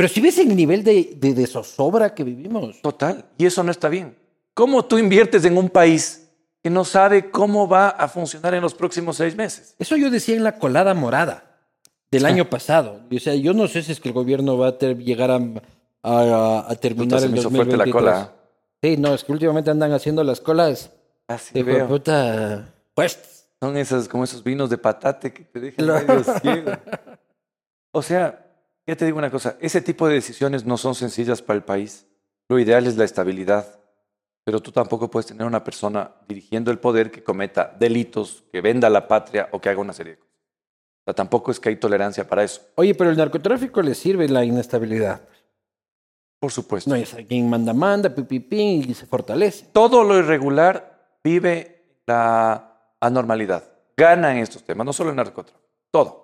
[0.01, 2.81] Pero si ves el nivel de, de, de zozobra que vivimos.
[2.81, 4.17] Total, y eso no está bien.
[4.55, 6.27] ¿Cómo tú inviertes en un país
[6.63, 9.75] que no sabe cómo va a funcionar en los próximos seis meses?
[9.77, 11.59] Eso yo decía en la colada morada
[12.09, 13.01] del año pasado.
[13.15, 15.39] O sea, yo no sé si es que el gobierno va a ter- llegar a,
[16.01, 17.77] a- a terminar Puta, se el me hizo fuerte 2023.
[17.77, 18.33] la cola.
[18.81, 20.89] Sí, no, es que últimamente andan haciendo las colas
[21.27, 21.87] Así de veo.
[21.87, 22.73] puta.
[22.95, 26.71] Pues, Son esas, como esos vinos de patate que te dejan medio ciego.
[27.91, 28.47] O sea,
[28.91, 32.05] ya te digo una cosa, ese tipo de decisiones no son sencillas para el país.
[32.49, 33.79] Lo ideal es la estabilidad,
[34.43, 38.89] pero tú tampoco puedes tener una persona dirigiendo el poder que cometa delitos, que venda
[38.89, 40.35] la patria o que haga una serie de cosas.
[40.35, 44.27] O sea, tampoco es que hay tolerancia para eso, oye, pero el narcotráfico le sirve
[44.27, 45.21] la inestabilidad.
[46.37, 46.89] por supuesto.
[46.89, 49.67] No, es quien manda, manda, pipipín, y se fortalece.
[49.71, 53.63] Todo lo irregular vive la anormalidad.
[53.95, 56.20] Gana en estos temas, no solo el narcotráfico, todo.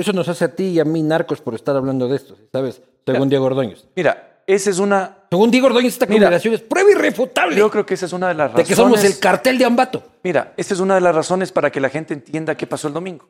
[0.00, 2.80] Eso nos hace a ti y a mí narcos por estar hablando de esto, ¿sabes?
[3.04, 3.84] Según Diego Ordóñez.
[3.94, 5.18] Mira, esa es una...
[5.30, 8.28] Según Diego Ordóñez, esta Mira, combinación es prueba irrefutable Yo creo que esa es una
[8.28, 8.68] de las de razones...
[8.68, 10.02] que somos el cartel de Ambato.
[10.24, 12.94] Mira, esta es una de las razones para que la gente entienda qué pasó el
[12.94, 13.28] domingo.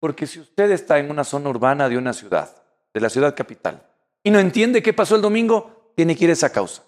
[0.00, 2.50] Porque si usted está en una zona urbana de una ciudad,
[2.94, 3.82] de la ciudad capital,
[4.24, 6.84] y no entiende qué pasó el domingo, tiene que ir a esa causa.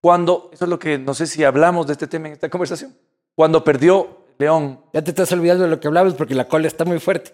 [0.00, 2.94] Cuando, eso es lo que, no sé si hablamos de este tema en esta conversación,
[3.34, 4.80] cuando perdió León.
[4.92, 7.32] Ya te estás olvidando de lo que hablabas porque la cola está muy fuerte.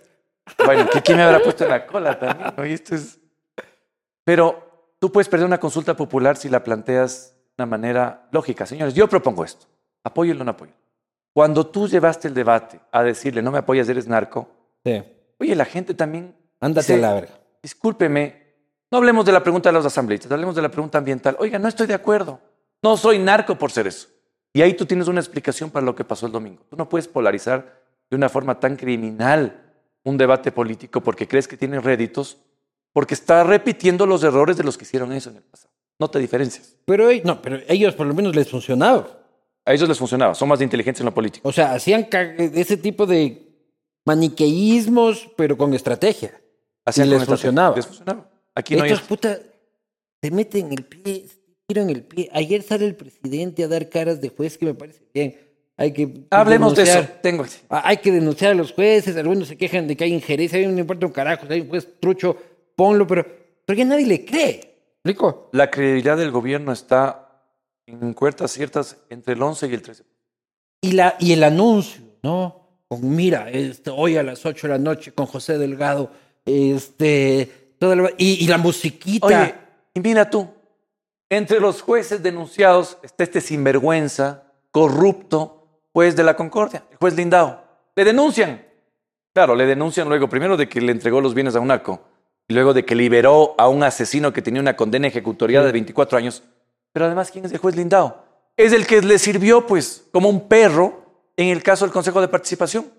[0.65, 2.53] Bueno, ¿qué- ¿quién me habrá puesto en la cola también?
[2.57, 2.67] no?
[2.67, 3.19] Y esto es...
[4.25, 8.67] Pero tú puedes perder una consulta popular si la planteas de una manera lógica.
[8.67, 9.67] Señores, yo propongo esto.
[10.05, 10.79] Apóyenlo o no apóyenlo.
[11.33, 14.49] Cuando tú llevaste el debate a decirle, no me apoyas, eres narco,
[14.85, 15.03] Sí.
[15.39, 16.35] oye, la gente también...
[16.61, 17.35] Ándate a la verga.
[17.63, 18.47] Discúlpeme,
[18.91, 21.37] no hablemos de la pregunta de los asambleístas, hablemos de la pregunta ambiental.
[21.39, 22.41] Oiga, no estoy de acuerdo.
[22.83, 24.09] No soy narco por ser eso.
[24.53, 26.65] Y ahí tú tienes una explicación para lo que pasó el domingo.
[26.69, 27.81] Tú no puedes polarizar
[28.11, 29.68] de una forma tan criminal
[30.05, 32.39] un debate político porque crees que tiene réditos,
[32.93, 35.73] porque está repitiendo los errores de los que hicieron eso en el pasado.
[35.99, 36.77] No te diferencias.
[36.85, 39.07] Pero, no, pero ellos por lo menos les funcionaba.
[39.65, 41.49] A ellos les funcionaba, son más inteligentes en lo político.
[41.49, 43.47] O sea, hacían ese tipo de
[44.07, 46.41] maniqueísmos, pero con estrategia.
[46.87, 47.77] Hacían y les funcionaba.
[47.77, 48.31] Les funcionaba.
[48.55, 49.39] Aquí no hay puta
[50.23, 52.29] se meten el pie, se tiran el pie.
[52.33, 55.37] Ayer sale el presidente a dar caras de juez que me parece bien.
[55.81, 57.07] Hay que Hablemos de eso.
[57.23, 57.45] Tengo...
[57.71, 60.75] Hay que denunciar a los jueces, algunos se quejan de que hay injerencia, a mí
[60.75, 62.37] no importa un carajo, si hay un juez trucho,
[62.75, 63.25] ponlo, pero,
[63.65, 64.75] pero ya nadie le cree.
[65.05, 65.49] ¿Rico?
[65.53, 67.43] La credibilidad del gobierno está
[67.87, 70.03] en cuertas ciertas entre el 11 y el 13.
[70.83, 72.67] Y, la, y el anuncio, ¿no?
[72.89, 76.11] Con, mira, este, hoy a las 8 de la noche con José Delgado,
[76.45, 79.27] este, toda la- y, y la musiquita.
[79.27, 79.55] Oye,
[79.95, 80.49] y mira tú,
[81.31, 85.58] entre los jueces denunciados está este sinvergüenza, corrupto,
[85.93, 87.63] juez de la Concordia, el juez Lindao.
[87.95, 88.65] Le denuncian.
[89.35, 92.01] Claro, le denuncian luego, primero de que le entregó los bienes a un narco,
[92.49, 96.19] y luego de que liberó a un asesino que tenía una condena ejecutoriada de 24
[96.19, 96.43] años.
[96.93, 98.25] Pero además, ¿quién es el juez Lindao?
[98.57, 101.05] Es el que le sirvió, pues, como un perro
[101.37, 102.91] en el caso del Consejo de Participación.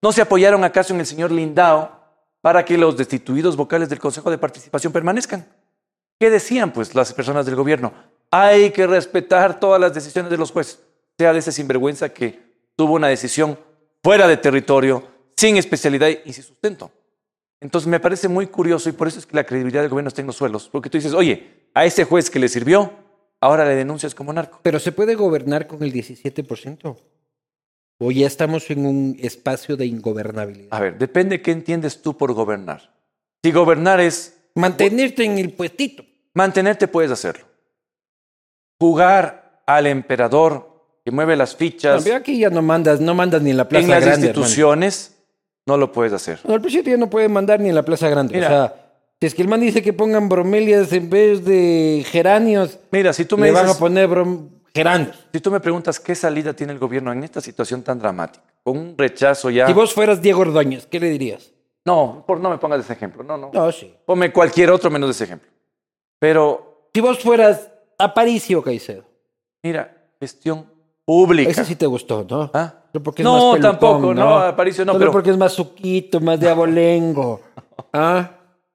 [0.00, 1.90] ¿No se apoyaron acaso en el señor Lindao
[2.40, 5.46] para que los destituidos vocales del Consejo de Participación permanezcan?
[6.20, 7.92] ¿Qué decían pues las personas del gobierno?
[8.30, 10.80] Hay que respetar todas las decisiones de los jueces,
[11.18, 12.38] sea de ese sinvergüenza que
[12.76, 13.58] tuvo una decisión
[14.02, 15.06] fuera de territorio,
[15.36, 16.90] sin especialidad y sin sustento.
[17.60, 20.20] Entonces me parece muy curioso y por eso es que la credibilidad del gobierno está
[20.20, 22.92] en los suelos, porque tú dices, oye, a ese juez que le sirvió,
[23.40, 24.60] ahora le denuncias como narco.
[24.62, 26.96] Pero se puede gobernar con el 17%.
[28.00, 30.68] O ya estamos en un espacio de ingobernabilidad.
[30.70, 32.94] A ver, depende qué entiendes tú por gobernar.
[33.42, 36.04] Si gobernar es Mantenerte en el puestito.
[36.34, 37.46] mantenerte, puedes hacerlo.
[38.80, 40.67] Jugar al emperador
[41.08, 43.66] que mueve las fichas No, veo aquí ya no mandas, no mandas ni en la
[43.66, 44.26] plaza en las grande.
[44.28, 44.40] hermano.
[44.40, 45.16] instituciones,
[45.66, 46.38] no lo puedes hacer.
[46.44, 48.34] No, el presidente ya no puede mandar ni en la plaza grande.
[48.34, 48.46] Mira.
[48.46, 48.74] O sea,
[49.18, 53.24] si es que el man dice que pongan bromelias en vez de geranios, Mira, si
[53.24, 55.16] tú me le van a poner brom- geranios.
[55.32, 58.76] Si tú me preguntas qué salida tiene el gobierno en esta situación tan dramática, con
[58.76, 59.66] un rechazo ya.
[59.66, 61.50] Si vos fueras Diego Ordóñez, ¿qué le dirías?
[61.86, 63.22] No, por, no me pongas ese ejemplo.
[63.24, 63.50] No, no.
[63.52, 63.94] No, sí.
[64.04, 65.48] Ponme cualquier otro menos ese ejemplo.
[66.18, 69.04] Pero, Si vos fueras Aparicio Caicedo.
[69.62, 70.66] mira, gestión
[71.08, 71.50] pública.
[71.50, 72.50] Ese sí te gustó, ¿no?
[72.52, 72.82] ¿Ah?
[72.92, 75.54] Solo porque es No, más pelucón, tampoco, no, Aparicio no, Solo pero- porque es más
[75.54, 77.40] suquito, más de abolengo.
[77.94, 78.32] ¿Ah?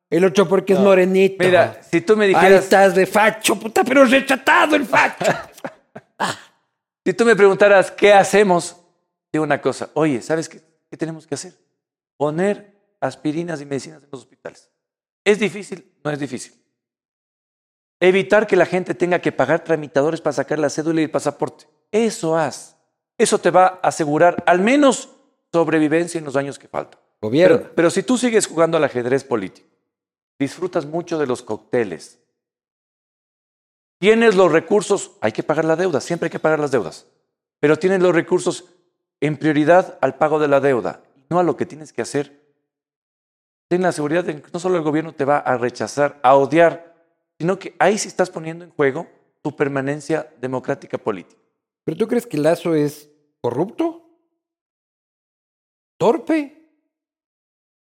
[0.10, 1.36] El otro porque es morenito.
[1.44, 5.32] Mira, si tú me Ahí dijeras, estás de facho, puta, pero rechatado el facho.
[7.06, 8.78] si tú me preguntaras qué hacemos,
[9.32, 9.92] digo una cosa.
[9.94, 10.60] Oye, ¿sabes qué,
[10.90, 11.54] qué tenemos que hacer?
[12.18, 14.72] Poner aspirinas y medicinas en los hospitales.
[15.24, 15.92] ¿Es difícil?
[16.04, 16.54] No es difícil.
[18.00, 21.68] Evitar que la gente tenga que pagar tramitadores para sacar la cédula y el pasaporte.
[21.94, 22.76] Eso haz.
[23.20, 25.10] Eso te va a asegurar al menos
[25.52, 27.00] sobrevivencia en los años que faltan.
[27.22, 27.58] Gobierno.
[27.58, 29.70] Pero, pero si tú sigues jugando al ajedrez político,
[30.40, 32.20] disfrutas mucho de los cócteles,
[34.00, 37.06] tienes los recursos, hay que pagar la deuda, siempre hay que pagar las deudas,
[37.60, 38.66] pero tienes los recursos
[39.22, 42.42] en prioridad al pago de la deuda, no a lo que tienes que hacer.
[43.70, 46.96] Ten la seguridad de que no solo el gobierno te va a rechazar, a odiar,
[47.38, 49.08] sino que ahí sí estás poniendo en juego
[49.44, 51.43] tu permanencia democrática política.
[51.86, 53.10] ¿Pero tú crees que Lazo es
[53.42, 54.02] corrupto?
[56.00, 56.60] ¿Torpe?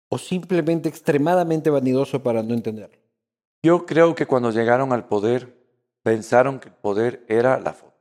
[0.10, 2.98] ¿O simplemente extremadamente vanidoso para no entenderlo?
[3.64, 5.56] Yo creo que cuando llegaron al poder,
[6.04, 7.93] pensaron que el poder era la foto.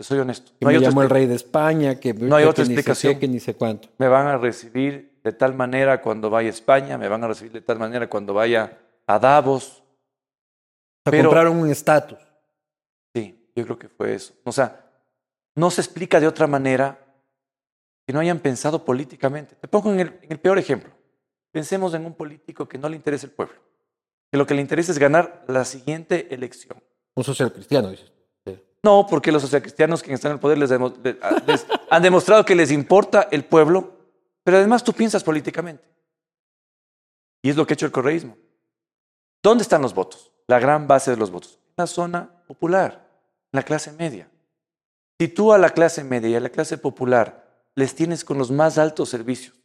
[0.00, 0.52] Soy honesto.
[0.58, 2.62] Que No hay me otra llamó el rey de España, que, No hay que otra
[2.64, 3.14] ni sé explicación.
[3.14, 3.88] qué, que ni sé cuánto.
[3.98, 7.52] Me van a recibir de tal manera cuando vaya a España, me van a recibir
[7.52, 9.80] de tal manera cuando vaya a Davos.
[9.80, 9.82] O
[11.04, 12.20] sea, Pero- compraron un estatus.
[13.58, 14.34] Yo creo que fue eso.
[14.44, 14.88] O sea,
[15.56, 17.04] no se explica de otra manera
[18.06, 19.56] que no hayan pensado políticamente.
[19.56, 20.92] Te pongo en el, en el peor ejemplo.
[21.50, 23.56] Pensemos en un político que no le interesa el pueblo,
[24.30, 26.80] que lo que le interesa es ganar la siguiente elección.
[27.16, 28.12] Un social cristiano, dices.
[28.84, 30.94] No, porque los socialcristianos que están en el poder les, demo-
[31.90, 33.96] han demostrado que les importa el pueblo,
[34.44, 35.82] pero además tú piensas políticamente.
[37.42, 38.36] Y es lo que ha hecho el correísmo.
[39.42, 40.30] ¿Dónde están los votos?
[40.46, 41.58] La gran base de los votos.
[41.68, 43.07] En la zona popular,
[43.52, 44.28] la clase media.
[45.18, 48.50] Si tú a la clase media y a la clase popular les tienes con los
[48.50, 49.56] más altos servicios,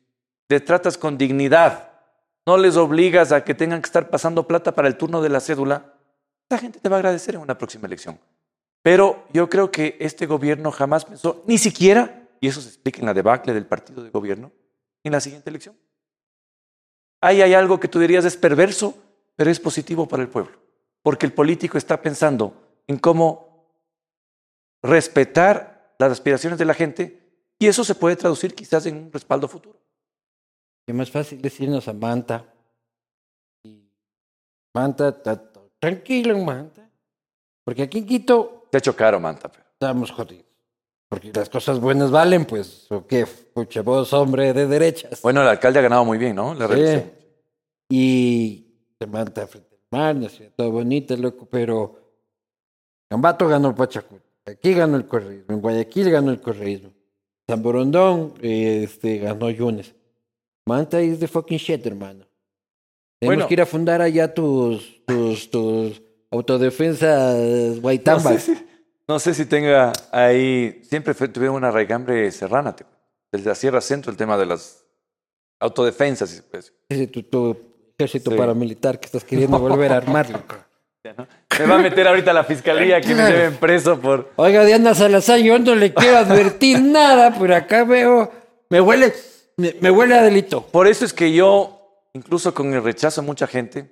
[0.50, 1.92] les tratas con dignidad,
[2.46, 5.40] no les obligas a que tengan que estar pasando plata para el turno de la
[5.40, 5.94] cédula,
[6.50, 8.20] la gente te va a agradecer en una próxima elección.
[8.82, 13.06] Pero yo creo que este gobierno jamás pensó, ni siquiera, y eso se explica en
[13.06, 14.52] la debacle del partido de gobierno,
[15.04, 15.78] en la siguiente elección.
[17.22, 18.94] Ahí hay algo que tú dirías es perverso,
[19.36, 20.60] pero es positivo para el pueblo,
[21.02, 22.54] porque el político está pensando
[22.86, 23.53] en cómo
[24.84, 27.22] respetar las aspiraciones de la gente
[27.58, 29.80] y eso se puede traducir quizás en un respaldo futuro.
[30.86, 32.46] Es más fácil es irnos a Manta.
[33.64, 33.90] Y
[34.74, 35.14] Manta
[35.80, 36.90] tranquilo Manta.
[37.64, 39.50] Porque aquí en Quito Te ha hecho caro, Manta.
[39.50, 40.46] pero- estamos jodidos.
[41.10, 45.22] Porque las cosas buenas valen, pues, o qué, pucha, vos, hombre de derechas.
[45.22, 46.56] Bueno, el alcalde ha ganado muy bien, ¿no?
[46.56, 47.12] La Sí.
[47.90, 48.68] Y
[49.00, 52.00] se Manta frente al mar, una ciudad toda bonita, loco, pero
[53.10, 54.28] Gambato ganó Pachacuti.
[54.46, 55.54] Aquí ganó el correísmo.
[55.54, 56.92] En Guayaquil ganó el correísmo.
[57.48, 59.94] San Borondón este, ganó Yunes.
[60.66, 62.26] Manta is the fucking shit, hermano.
[63.20, 63.48] Tenemos Bueno.
[63.48, 67.38] que ir a fundar allá tus, tus, tus autodefensas
[67.76, 68.44] No guaitambas.
[68.44, 68.66] sé, si,
[69.08, 70.82] no sé si tenga ahí.
[70.84, 72.76] Siempre fue- tuvieron una raigambre serrana.
[72.76, 72.86] te-
[73.32, 74.86] Desde la Sierra Centro, el tema de las
[75.60, 76.74] autodefensas, si se puede decir.
[76.90, 77.58] Ese tu, tu
[77.98, 78.38] ejército Sí.
[78.38, 80.56] paramilitar que estás queriendo volver a armar, loco.
[81.60, 84.32] Me va a meter ahorita a la fiscalía que me lleven preso por.
[84.38, 88.32] Oiga, Diana Salazar, yo no le quiero advertir nada, pero acá veo,
[88.70, 89.14] me huele,
[89.58, 90.66] me, me huele a delito.
[90.68, 93.92] Por eso es que yo, incluso con el rechazo de mucha gente,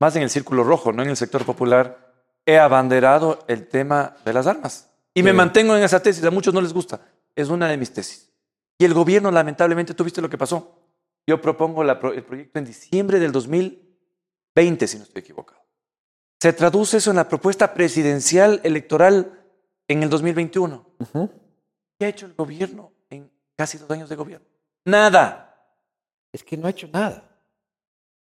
[0.00, 1.98] más en el círculo rojo, no en el sector popular,
[2.46, 4.88] he abanderado el tema de las armas.
[5.14, 6.24] Y me mantengo en esa tesis.
[6.24, 7.00] A muchos no les gusta.
[7.36, 8.30] Es una de mis tesis.
[8.78, 10.80] Y el gobierno, lamentablemente, tú viste lo que pasó.
[11.26, 15.60] Yo propongo la pro- el proyecto en diciembre del 2020, si no estoy equivocado.
[16.40, 19.38] Se traduce eso en la propuesta presidencial electoral
[19.88, 20.86] en el 2021.
[20.98, 21.30] Ujú.
[21.98, 24.46] ¿Qué ha hecho el gobierno en casi dos años de gobierno?
[24.84, 25.56] Nada.
[26.32, 27.24] Es que no ha hecho nada.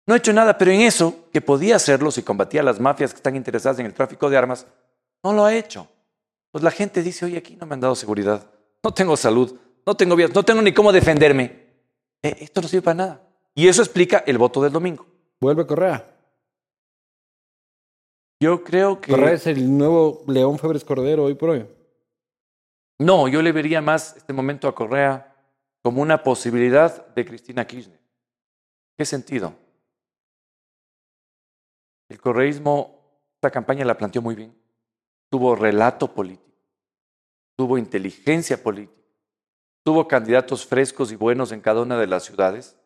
[0.06, 3.12] No ha hecho nada, pero en eso, que podía hacerlo si combatía a las mafias
[3.12, 4.68] que están interesadas en el tráfico de armas,
[5.24, 5.88] no lo ha hecho.
[6.52, 8.48] Pues la gente dice, oye, aquí no me han dado seguridad,
[8.84, 11.66] no tengo salud, no tengo vías, no tengo ni cómo defenderme.
[12.22, 13.22] Eh, esto no sirve para nada.
[13.56, 15.08] Y eso explica el voto del domingo.
[15.42, 16.15] Vuelve Correa.
[18.40, 19.12] Yo creo que...
[19.12, 21.68] Correa es el nuevo León Febres Cordero hoy por hoy.
[23.00, 25.36] No, yo le vería más este momento a Correa
[25.82, 28.00] como una posibilidad de Cristina Kirchner.
[28.98, 29.54] ¿Qué sentido?
[32.10, 34.56] El correísmo, esta campaña la planteó muy bien.
[35.30, 36.58] Tuvo relato político,
[37.58, 39.02] tuvo inteligencia política,
[39.84, 42.78] tuvo candidatos frescos y buenos en cada una de las ciudades.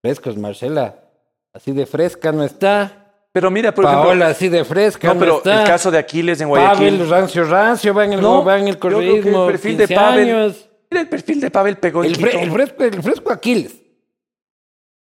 [0.00, 1.04] Frescos, Marcela.
[1.52, 3.07] Así de fresca no está.
[3.38, 5.60] Pero mira, por Paola, ejemplo, así de fresca no, pero está.
[5.62, 6.94] el caso de Aquiles en Guayaquil.
[6.96, 9.46] Pavel, rancio, rancio, va en el, No, va en el que el correísmo.
[9.46, 10.68] perfil de 15 Pavel- años.
[10.90, 13.76] Mira, el perfil de Pavel pegó El, fre- el fresco, el fresco Aquiles.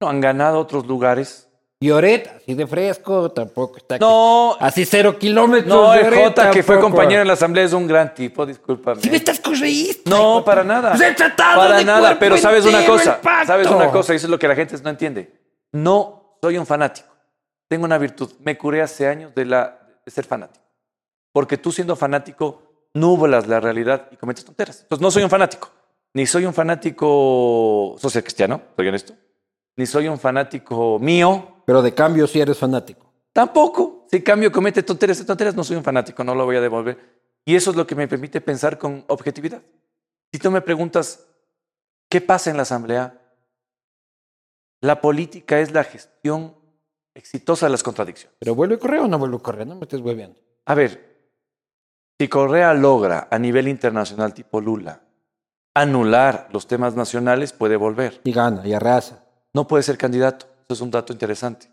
[0.01, 1.47] No, han ganado otros lugares.
[1.82, 3.99] Lloret, así de fresco, tampoco está.
[3.99, 5.67] No, Así cero kilómetros.
[5.67, 6.95] No, el Jota, que fue tampoco.
[6.95, 9.01] compañero en la asamblea, es un gran tipo, discúlpame.
[9.01, 10.09] Si me estás correísta.
[10.09, 10.95] No, para de- nada.
[10.95, 14.32] He tratado Para de nada, pero sabes una cosa, sabes una cosa, y eso es
[14.32, 15.32] lo que la gente no entiende.
[15.73, 17.14] No soy un fanático.
[17.68, 18.32] Tengo una virtud.
[18.39, 20.66] Me curé hace años de, la, de ser fanático.
[21.32, 24.82] Porque tú siendo fanático, nublas la realidad y cometes tonteras.
[24.82, 25.70] Entonces no soy un fanático.
[26.13, 29.13] Ni soy un fanático social cristiano, soy honesto.
[29.76, 33.11] Ni soy un fanático mío, Pero de cambio sí eres fanático.
[33.34, 34.05] Tampoco.
[34.09, 36.97] Si cambio comete tonteras y tonteras, no soy un fanático, no lo voy a devolver.
[37.43, 39.61] Y eso es lo que me permite pensar con objetividad.
[40.32, 41.28] Si tú me preguntas,
[42.07, 43.22] ¿qué pasa en la Asamblea?
[44.80, 46.55] La política es la gestión
[47.16, 48.36] exitosa de las contradicciones.
[48.39, 50.39] Pero vuelve Correa o no vuelve Correa, no me estés hueveando.
[50.66, 51.16] A ver,
[52.20, 55.01] si Correa logra a nivel internacional tipo Lula
[55.76, 58.22] anular los temas nacionales, puede volver.
[58.24, 60.47] Y gana, y arrasa, No puede ser candidato.
[60.68, 61.68] Eso es un dato interesante.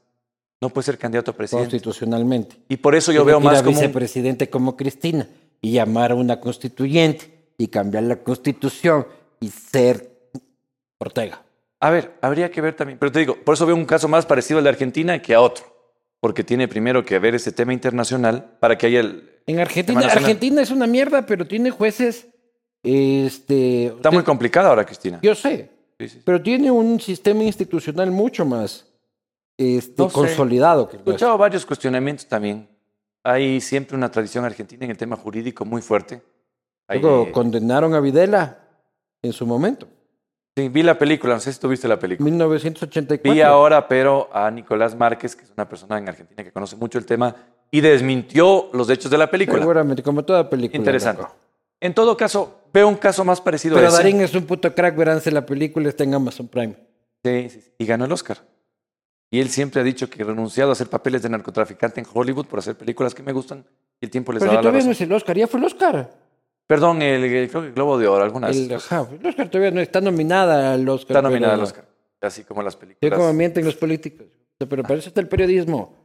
[0.60, 1.70] No puede ser candidato a presidente.
[1.70, 2.56] constitucionalmente.
[2.68, 5.26] Y por eso yo Tiene veo que ir más a como vicepresidente como Cristina
[5.60, 9.06] y llamar a una constituyente y cambiar la constitución
[9.40, 10.30] y ser
[10.98, 11.42] Ortega.
[11.82, 12.98] A ver, habría que ver también.
[12.98, 15.40] Pero te digo, por eso veo un caso más parecido al de Argentina que a
[15.40, 15.64] otro.
[16.20, 19.40] Porque tiene primero que ver ese tema internacional para que haya el.
[19.46, 20.00] En Argentina.
[20.06, 22.28] Argentina es una mierda, pero tiene jueces.
[22.84, 25.18] Este, Está muy complicado ahora, Cristina.
[25.22, 26.22] Yo sé, Sí, sí, sí.
[26.24, 28.86] pero tiene un sistema institucional mucho más
[29.56, 32.68] este, No consolidado que He escuchado varios cuestionamientos también.
[33.24, 36.22] Hay siempre una tradición argentina en el tema jurídico muy fuerte.
[36.88, 38.68] Hay, Luego eh, condenaron a Videla
[39.22, 39.86] en su momento,
[40.56, 42.24] sí, vi la película, no sé si tuviste la película.
[42.24, 43.32] 1984.
[43.32, 46.98] Vi ahora, pero a Nicolás Márquez, que es una persona en Argentina que conoce mucho
[46.98, 47.34] el tema,
[47.70, 49.58] y desmintió los hechos de la película.
[49.60, 50.78] Seguramente, como toda película.
[50.78, 51.22] Interesante.
[51.22, 51.34] loco.
[51.80, 53.96] En todo caso, veo un caso más parecido Pero a ese.
[53.98, 56.76] Darín es un puto crack, veránse la película, está en Amazon Prime.
[57.24, 57.72] Sí, sí, sí.
[57.78, 58.38] Y ganó el Oscar.
[59.30, 62.58] Y él siempre ha dicho que renunciado a hacer papeles de narcotraficante en Hollywood por
[62.58, 63.64] hacer películas que me gustan
[63.98, 64.92] y el tiempo les Pero ha si la todavía no razón.
[64.92, 66.10] es el Oscar, ya fue el Oscar.
[66.66, 68.56] Perdón, el, el- creo que el Globo de Oro, algunas.
[68.56, 71.16] El, ajá, el Oscar todavía no está nominada al Oscar.
[71.16, 71.86] Está nominada al Oscar.
[72.20, 73.18] Así como las Sí, películas.
[73.18, 74.26] como mienten los políticos.
[74.58, 75.96] Pero para eso está el periodismo.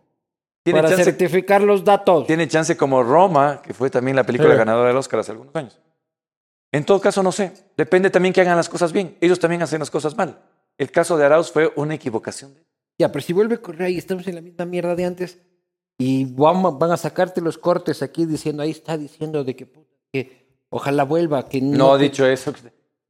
[0.63, 2.25] Tiene Para chance, certificar los datos.
[2.27, 4.57] tiene chance como Roma, que fue también la película Sí.
[4.57, 5.79] ganadora del Oscar hace algunos años.
[6.71, 7.53] En todo caso, no sé.
[7.77, 9.15] Depende también que hagan las cosas bien.
[9.21, 10.39] Ellos también hacen las cosas mal.
[10.77, 12.53] El caso de Arauz fue una equivocación.
[12.99, 15.39] Ya, pero si vuelve Correa y estamos en la misma mierda de antes
[15.99, 19.93] y vamos, van a sacarte los cortes aquí diciendo, ahí está diciendo de que, puta,
[20.11, 21.77] que ojalá vuelva, que no.
[21.77, 22.53] No, dicho eso.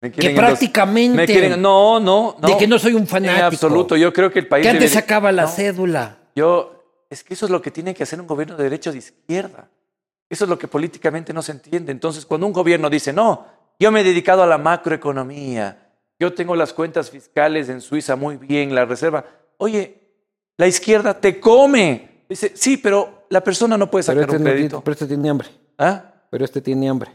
[0.00, 1.16] Me Que prácticamente.
[1.16, 2.48] me quieren- no, no, no.
[2.48, 3.46] De que no soy un En fanático.
[3.46, 3.96] absoluto.
[3.96, 4.62] Yo creo que el país.
[4.62, 5.48] Que antes debería- sacaba la No.
[5.48, 6.18] cédula.
[6.36, 8.92] Yo, es que eso es lo que tiene que hacer un gobierno de derecha o
[8.92, 9.68] de izquierda.
[10.30, 11.90] Eso es lo que políticamente no se entiende.
[11.90, 13.46] Entonces, cuando un gobierno dice, no,
[13.80, 15.90] yo me he dedicado a la macroeconomía,
[16.20, 19.24] yo tengo las cuentas fiscales en Suiza muy bien, la reserva.
[19.56, 19.98] Oye,
[20.58, 22.22] la izquierda te come.
[22.28, 24.68] Dice, sí, pero la persona no puede Pero sacar este, un no crédito.
[24.68, 25.48] tiene, pero este tiene hambre.
[25.78, 26.04] ¿Ah?
[26.30, 27.10] Pero este tiene hambre.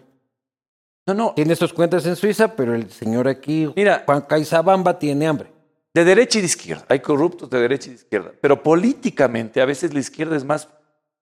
[1.06, 1.34] No, no.
[1.34, 4.04] Tiene sus cuentas en Suiza, pero el señor aquí, Mira.
[4.06, 5.52] Juan Caizabamba, tiene hambre.
[5.94, 6.86] De derecha y de izquierda.
[6.90, 8.32] Hay corruptos de derecha y de izquierda.
[8.42, 10.70] Pero políticamente, a veces la izquierda es más.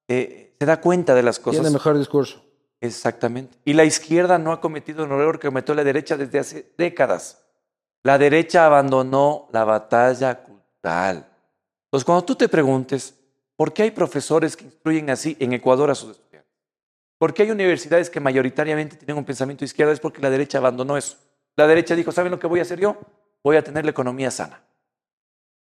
[0.08, 1.62] eh, se da cuenta de las cosas.
[1.62, 2.44] Tiene mejor discurso.
[2.80, 3.58] Exactamente.
[3.66, 7.44] Y la izquierda no ha cometido el error que cometió la derecha desde hace décadas.
[8.04, 11.28] La derecha abandonó la batalla cultural.
[11.86, 13.14] Entonces, cuando tú te preguntes,
[13.56, 16.31] ¿por qué hay profesores que instruyen así en Ecuador a sus estudiantes?
[17.22, 19.94] ¿Por qué hay universidades que mayoritariamente tienen un pensamiento de izquierda?
[19.94, 21.18] Es porque la derecha abandonó eso.
[21.56, 22.98] La derecha dijo, ¿saben lo que voy a hacer yo?
[23.44, 24.64] Voy a tener la economía sana.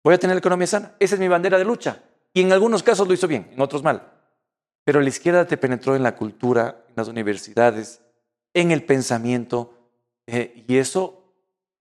[0.04, 0.96] Voy a tener la economía sana.
[1.00, 2.02] Esa es mi bandera de lucha.
[2.34, 4.12] Y en algunos casos lo hizo bien, en otros mal.
[4.84, 8.02] Pero la izquierda te penetró en la cultura, en las universidades,
[8.52, 9.92] en el pensamiento,
[10.26, 11.32] eh, y eso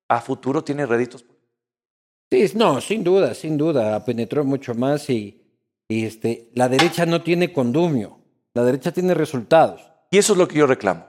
[0.09, 1.25] a futuro tiene réditos.
[2.31, 5.43] Sí, no, sin duda, sin duda, penetró mucho más y,
[5.89, 8.24] y, este, la derecha no tiene condumio,
[8.55, 9.83] la derecha tiene resultados.
[10.11, 11.05] Y eso es lo que yo reclamo.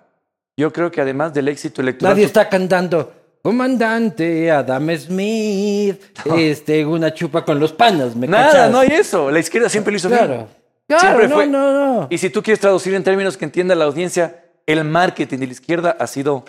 [0.57, 2.13] Yo creo que además del éxito electoral...
[2.13, 6.01] Nadie está cantando, comandante Adam Smith,
[6.37, 8.71] este, una chupa con los panas, ¿me Nada, cachas?
[8.71, 9.29] no hay eso.
[9.31, 10.47] La izquierda siempre lo hizo Claro, bien.
[10.87, 12.07] claro, Siempre no, fue- no, no.
[12.09, 15.51] Y si tú quieres traducir en términos que entienda la audiencia, el marketing de la
[15.53, 16.45] izquierda ha sido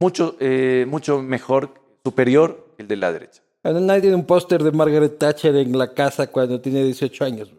[0.00, 1.74] mucho, eh, mucho mejor,
[2.04, 3.42] superior que el de la derecha.
[3.62, 7.52] Bueno, Nadie tiene un póster de Margaret Thatcher en la casa cuando tiene 18 años.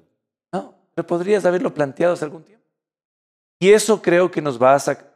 [0.54, 2.59] No, pero podrías haberlo planteado hace algún tiempo.
[3.60, 5.14] Y eso creo que nos va a sacar.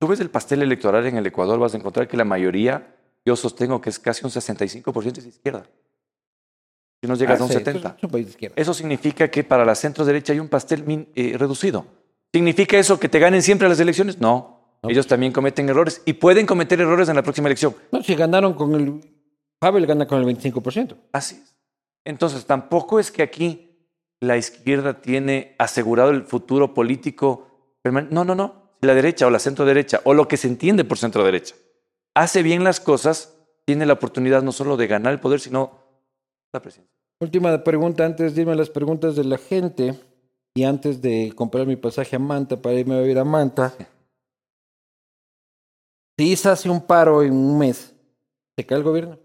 [0.00, 3.36] Tú ves el pastel electoral en el Ecuador, vas a encontrar que la mayoría, yo
[3.36, 5.64] sostengo que es casi un 65% es de izquierda.
[7.00, 7.94] Si no llegas Ah, a un sí, 70%.
[7.98, 8.54] Es un país de izquierda.
[8.60, 11.86] Eso significa que para la centro derecha hay un pastel min- eh, reducido.
[12.32, 14.20] ¿Significa eso que te ganen siempre las elecciones?
[14.20, 14.78] No.
[14.82, 14.90] No.
[14.90, 17.74] Ellos también cometen errores y pueden cometer errores en la próxima elección.
[17.92, 19.00] No, si ganaron con el...
[19.58, 20.96] Pavel gana con el 25%.
[21.12, 21.54] Así es.
[22.04, 23.88] Entonces, tampoco es que aquí
[24.20, 27.53] la izquierda tiene asegurado el futuro político.
[27.84, 28.76] No, no, no.
[28.80, 31.54] La derecha o la centro derecha o lo que se entiende por centro derecha
[32.14, 35.78] hace bien las cosas, tiene la oportunidad no solo de ganar el poder, sino
[36.52, 36.94] la presidencia.
[37.20, 39.98] Última pregunta antes de irme a las preguntas de la gente
[40.54, 43.74] y antes de comprar mi pasaje a Manta para irme a vivir a Manta.
[46.16, 47.92] Si ISA hace un paro en un mes,
[48.56, 49.18] ¿se cae el gobierno?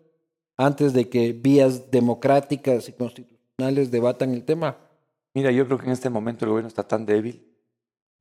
[0.57, 4.78] Antes de que vías democráticas y constitucionales debatan el tema,
[5.34, 7.49] Mira, yo creo que en este momento el gobierno está tan débil.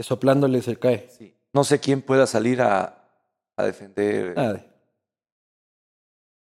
[0.04, 1.08] Soplándole se cae.
[1.52, 3.04] No sé quién pueda salir a,
[3.56, 4.36] a defender.
[4.36, 4.64] Nada.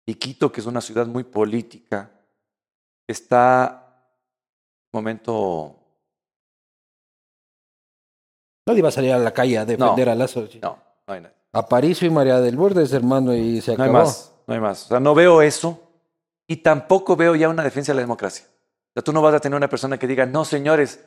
[0.06, 2.12] Y Quito, que es una ciudad muy política,
[3.08, 3.86] está
[4.92, 5.76] en un momento.
[8.66, 10.12] Nadie va a salir a la calle a defender No.
[10.12, 10.48] a Lazo.
[10.62, 11.36] No, no hay nadie.
[11.52, 13.98] Aparicio y María del Bordes, hermano, y se No acabó.
[14.00, 14.86] hay más, no hay más.
[14.86, 15.80] O sea, no veo eso
[16.48, 18.46] y tampoco veo ya una defensa de la democracia.
[18.50, 21.04] O sea, tú no vas a tener una persona que diga, no, señores,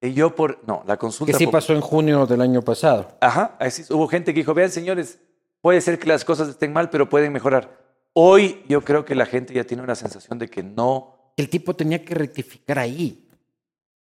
[0.00, 0.60] eh, yo por...
[0.66, 1.32] No, la consulta...
[1.32, 3.16] Que sí pasó en junio del año pasado.
[3.20, 5.18] Ajá, así hubo gente que dijo, vean, señores,
[5.60, 7.84] puede ser que las cosas estén mal, pero pueden mejorar.
[8.12, 11.32] Hoy yo creo que la gente ya tiene una sensación de que no...
[11.36, 13.28] El tipo tenía que rectificar ahí.
[13.30, 13.36] No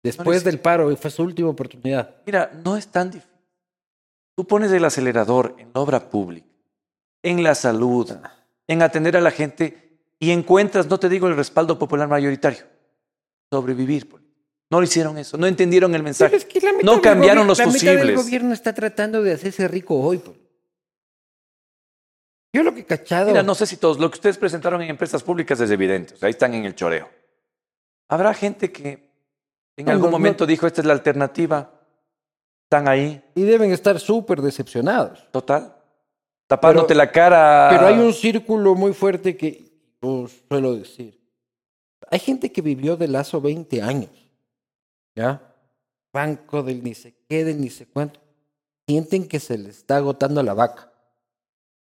[0.01, 2.15] Después le- del paro, y fue su última oportunidad.
[2.25, 3.29] Mira, no es tan difícil.
[4.35, 6.47] Tú pones el acelerador en la obra pública,
[7.21, 8.09] en la salud,
[8.67, 12.63] en atender a la gente y encuentras, no te digo el respaldo popular mayoritario,
[13.51, 14.07] sobrevivir.
[14.71, 16.35] No lo hicieron eso, no entendieron el mensaje.
[16.35, 18.23] Es que no cambiaron los la mitad del fusibles.
[18.23, 20.19] gobierno está tratando de hacerse rico hoy.
[20.19, 20.37] pues.
[22.53, 23.27] Yo lo que he cachado.
[23.27, 26.17] Mira, no sé si todos, lo que ustedes presentaron en empresas públicas es evidente, o
[26.17, 27.09] sea, ahí están en el choreo.
[28.07, 29.09] Habrá gente que
[29.77, 30.17] en No, algún no, no.
[30.19, 31.75] momento dijo, esta es la alternativa.
[32.65, 35.27] están ahí, Y deben estar súper decepcionados.
[35.31, 35.75] total,
[36.47, 37.67] tapándote Pero- la cara.
[37.71, 41.19] Pero hay un círculo muy fuerte que yo suelo decir.
[42.11, 44.11] Hay gente que vivió de lazo 20 años.
[45.19, 45.53] ¿Ya?
[46.13, 48.21] Banco del ni se qué, del ni se cuánto.
[48.87, 50.91] Sienten que se les está agotando la vaca.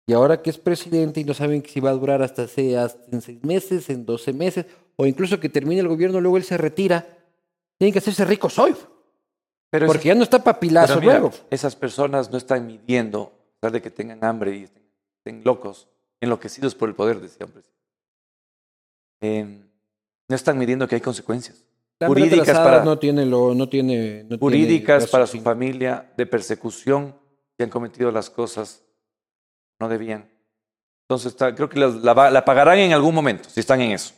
[0.06, 3.44] Y ahora que es presidente y no saben si va a durar hasta, en seis
[3.44, 4.64] meses, en 12 meses,
[4.96, 7.06] o incluso que termine el gobierno, luego él se retira,
[7.76, 8.74] tienen que hacerse ricos hoy.
[9.70, 11.34] Pero esas- Porque ya no está papilazo mira, luego.
[11.50, 15.86] esas personas no están midiendo, a pesar de que tengan hambre y estén, estén locos,
[16.22, 17.78] enloquecidos por el poder, decía un presidente.
[19.20, 19.62] Eh,
[20.28, 21.62] no están midiendo que hay consecuencias.
[22.00, 26.26] La jurídicas para, no tiene lo, no tiene, no tiene jurídicas para su familia, de
[26.26, 27.14] persecución,
[27.56, 28.84] que han cometido las cosas
[29.80, 30.28] no debían.
[31.08, 34.14] Entonces, está- creo que la, va- la pagarán en algún momento, si están en eso.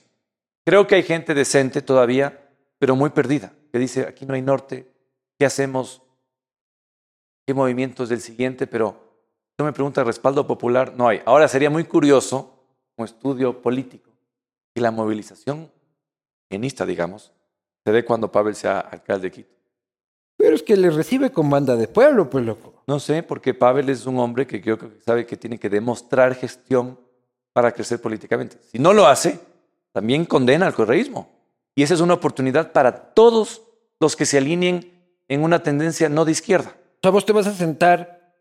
[0.66, 4.90] Creo que hay gente decente todavía, pero muy perdida, que dice, aquí no hay norte,
[5.38, 6.02] ¿qué hacemos?
[7.46, 8.66] ¿Qué movimiento es del siguiente?
[8.66, 9.14] Pero
[9.56, 11.22] tú me preguntas, respaldo popular, no hay.
[11.24, 12.62] Ahora sería muy curioso,
[12.94, 14.10] como estudio político,
[14.74, 15.70] que la movilización
[16.50, 17.32] genista, digamos,
[17.84, 19.54] se dé cuando Pavel sea alcalde de Quito.
[20.36, 22.82] Pero es que le recibe con banda de pueblo, pues loco.
[22.86, 26.34] No sé, porque Pavel es un hombre que creo que sabe que tiene que demostrar
[26.34, 26.98] gestión
[27.52, 28.56] para crecer políticamente.
[28.72, 29.38] Si no lo hace,
[29.92, 31.28] también condena al correísmo.
[31.74, 33.62] Y esa es una oportunidad para todos
[34.00, 34.90] los que se alineen
[35.28, 36.74] en una tendencia no de izquierda.
[36.74, 38.34] O sea, vos te vas a sentar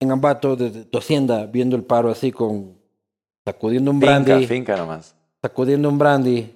[0.00, 2.76] en Ambato desde tu hacienda viendo el paro así con
[3.44, 5.14] sacudiendo un brandy, Finca, finca nomás.
[5.40, 6.52] sacudiendo un brandy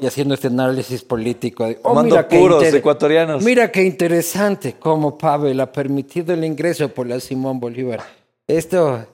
[0.00, 1.66] y haciendo este análisis político.
[1.66, 3.42] de, oh, mira qué puros inter- ecuatorianos.
[3.42, 8.00] Mira qué interesante cómo Pavel ha permitido el ingreso por la Simón Bolívar.
[8.46, 9.04] Esto,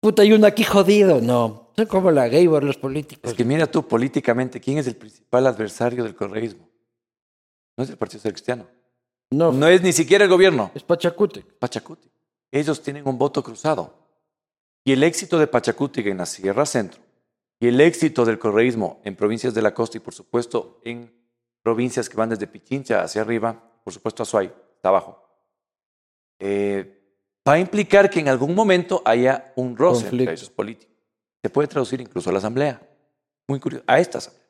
[0.00, 1.20] puta, hay uno aquí jodido.
[1.20, 3.30] No, son como la Gaybor los políticos.
[3.30, 6.66] Es que mira tú políticamente, ¿quién es el principal adversario del correísmo?
[7.76, 8.66] No es el Partido Social Cristiano.
[9.30, 10.70] no, No es ni siquiera el gobierno.
[10.74, 11.44] es Pachacute.
[11.58, 12.08] Pachacuti.
[12.50, 13.92] Ellos tienen un voto cruzado.
[14.84, 17.01] Y el éxito de Pachacuti en la Sierra Centro
[17.62, 21.14] y el éxito del correísmo en provincias de la costa y por supuesto en
[21.62, 25.24] provincias que van desde Pichincha hacia arriba, por supuesto Azuay, está abajo,
[26.40, 30.22] eh, va a implicar que en algún momento haya un roce Conflicto.
[30.22, 30.96] entre esos políticos.
[31.40, 32.82] Se puede traducir incluso a la asamblea.
[33.46, 34.44] Muy curioso, a esta asamblea.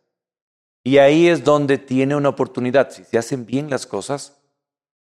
[0.82, 2.92] Y ahí es donde tiene una oportunidad.
[2.92, 4.40] Si se hacen bien las cosas,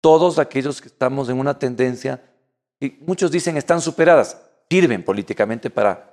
[0.01, 2.22] todos aquellos que estamos en una tendencia,
[2.78, 4.40] y muchos dicen están superadas,
[4.70, 6.08] sirven políticamente para,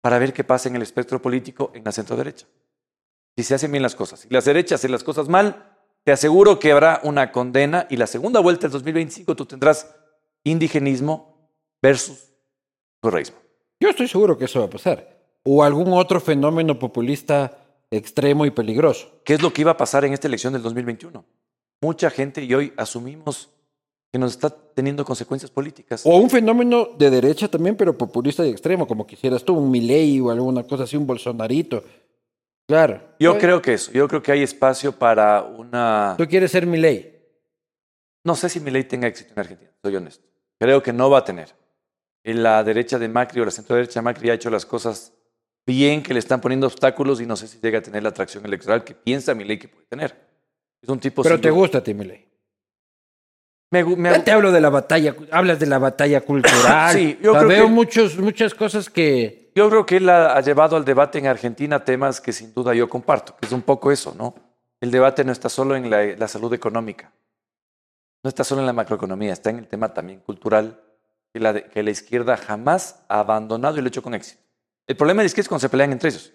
[0.00, 2.46] para ver qué pasa en el espectro político en la centro derecha.
[3.36, 4.20] Si se hacen bien las cosas.
[4.20, 8.06] Si las derechas hacen las cosas mal, te aseguro que habrá una condena y la
[8.06, 9.94] segunda vuelta del 2025 tú tendrás
[10.44, 11.50] indigenismo
[11.82, 12.32] versus
[13.00, 13.38] correísmo.
[13.80, 15.18] Yo estoy seguro que eso va a pasar.
[15.44, 17.58] O algún otro fenómeno populista
[17.90, 19.20] extremo y peligroso.
[19.24, 21.24] ¿Qué es lo que iba a pasar en esta elección del 2021?
[21.80, 23.50] Mucha gente y hoy asumimos
[24.10, 26.04] que nos está teniendo consecuencias políticas.
[26.06, 30.18] O un fenómeno de derecha también, pero populista y extremo, como quisieras tú, un Milei
[30.20, 31.84] o alguna cosa así, un Bolsonarito.
[32.66, 33.00] Claro.
[33.18, 36.14] Yo Tú- creo que eso, yo creo que hay espacio para una...
[36.18, 37.16] Tú quieres ser Milei.
[38.24, 40.26] No sé si mi ley tenga éxito en Argentina, soy honesto.
[40.58, 41.54] Creo que no va a tener.
[42.24, 45.14] En la derecha de Macri o la centro derecha de Macri ha hecho las cosas
[45.66, 48.44] bien, que le están poniendo obstáculos y no sé si llega a tener la atracción
[48.44, 50.14] electoral que piensa mi ley que puede tener.
[50.82, 51.22] Es un tipo...
[51.22, 52.27] Pero te gusta a ti, Milei.
[53.70, 56.92] Me, Ya te hablo de la batalla, hablas de la batalla cultural.
[56.96, 59.50] Sí, yo creo veo que- muchos, muchas cosas que...
[59.54, 62.72] Yo creo que él ha, ha llevado al debate en Argentina temas que sin duda
[62.74, 64.34] yo comparto, que es un poco eso, ¿no?
[64.80, 67.12] El debate no está solo en la, la salud económica,
[68.22, 70.80] no está solo en la macroeconomía, está en el tema también cultural,
[71.34, 74.40] que la, de- que la izquierda jamás ha abandonado y lo ha hecho con éxito.
[74.86, 76.32] El problema es que es cuando se pelean entre ellos,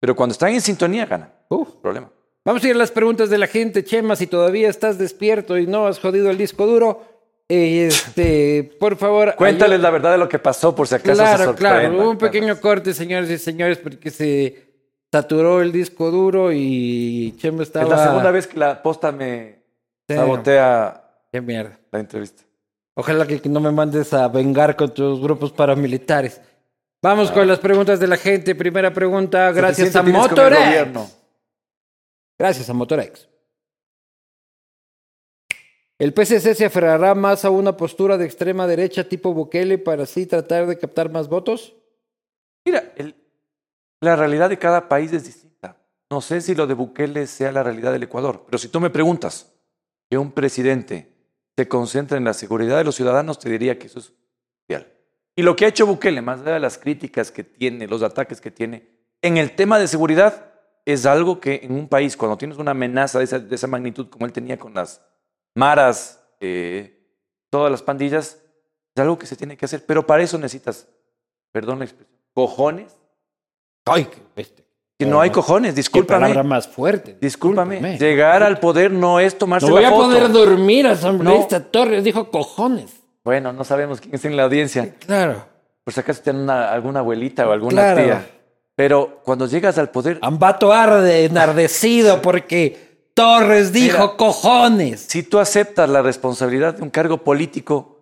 [0.00, 1.32] pero cuando están en sintonía ganan.
[1.48, 1.76] Uf.
[1.80, 2.10] Problema.
[2.48, 5.66] Vamos a ir a las preguntas de la gente, Chema, si todavía estás despierto y
[5.66, 7.02] no has jodido el disco duro.
[7.46, 9.34] este, por favor...
[9.36, 11.80] Cuéntales la verdad de lo que pasó por si acaso se Claro, sorprendan.
[11.90, 11.98] claro.
[11.98, 14.66] Hubo un pequeño corte, señores y señores, porque se
[15.12, 17.84] saturó el disco duro y Chema estaba...
[17.84, 19.58] Es la segunda vez que la posta me
[20.08, 20.14] Sí.
[20.16, 21.78] sabotea Qué mierda.
[21.92, 22.44] la entrevista.
[22.94, 26.40] Ojalá que no me mandes a vengar con tus grupos paramilitares.
[27.02, 27.34] Vamos Ah.
[27.34, 28.54] con las preguntas de la gente.
[28.54, 30.64] Primera pregunta, gracias a Suficiente tienes con el Motorex.
[30.66, 31.10] gobierno.
[32.38, 33.28] Gracias a Motorex.
[35.98, 40.26] ¿El PCC se aferrará más a una postura de extrema derecha tipo Bukele para así
[40.26, 41.74] tratar de captar más votos?
[42.64, 42.94] Mira,
[44.00, 45.76] la realidad de cada país es distinta.
[46.08, 48.90] No sé si lo de Bukele sea la realidad del Ecuador, pero si tú me
[48.90, 49.52] preguntas
[50.08, 51.12] que un presidente
[51.56, 54.12] se concentra en la seguridad de los ciudadanos, te diría que eso es
[54.68, 54.86] real.
[55.34, 58.40] Y lo que ha hecho Bukele, más allá de las críticas que tiene, los ataques
[58.40, 58.88] que tiene,
[59.20, 60.47] en el tema de seguridad,
[60.92, 64.08] es algo que en un país, cuando tienes una amenaza de esa, de esa magnitud
[64.08, 65.00] como él tenía con las
[65.54, 66.98] maras, eh,
[67.50, 68.38] todas las pandillas,
[68.94, 69.84] es algo que se tiene que hacer.
[69.86, 70.86] Pero para eso necesitas,
[71.52, 72.96] perdón la expresión, cojones.
[73.84, 74.64] Ay, qué bestia.
[74.98, 76.48] Que no hay cojones, Qué palabra discúlpame.
[76.48, 77.16] más fuerte.
[77.20, 77.98] Discúlpame.
[77.98, 82.02] Llegar al poder no es tomarse No voy la a poder dormir, asambleísta Torres.
[82.02, 82.96] Dijo cojones.
[83.24, 84.94] Bueno, no sabemos quién es en la audiencia.
[84.98, 85.46] Claro.
[85.84, 88.02] Por si acaso tienen una- alguna abuelita o alguna Claro.
[88.04, 88.30] tía.
[88.78, 94.16] Pero cuando llegas al poder, Ambato arde, enardecido, porque Torres dijo Mira.
[94.16, 95.00] cojones.
[95.00, 97.98] si tú aceptas la responsabilidad de un cargo político,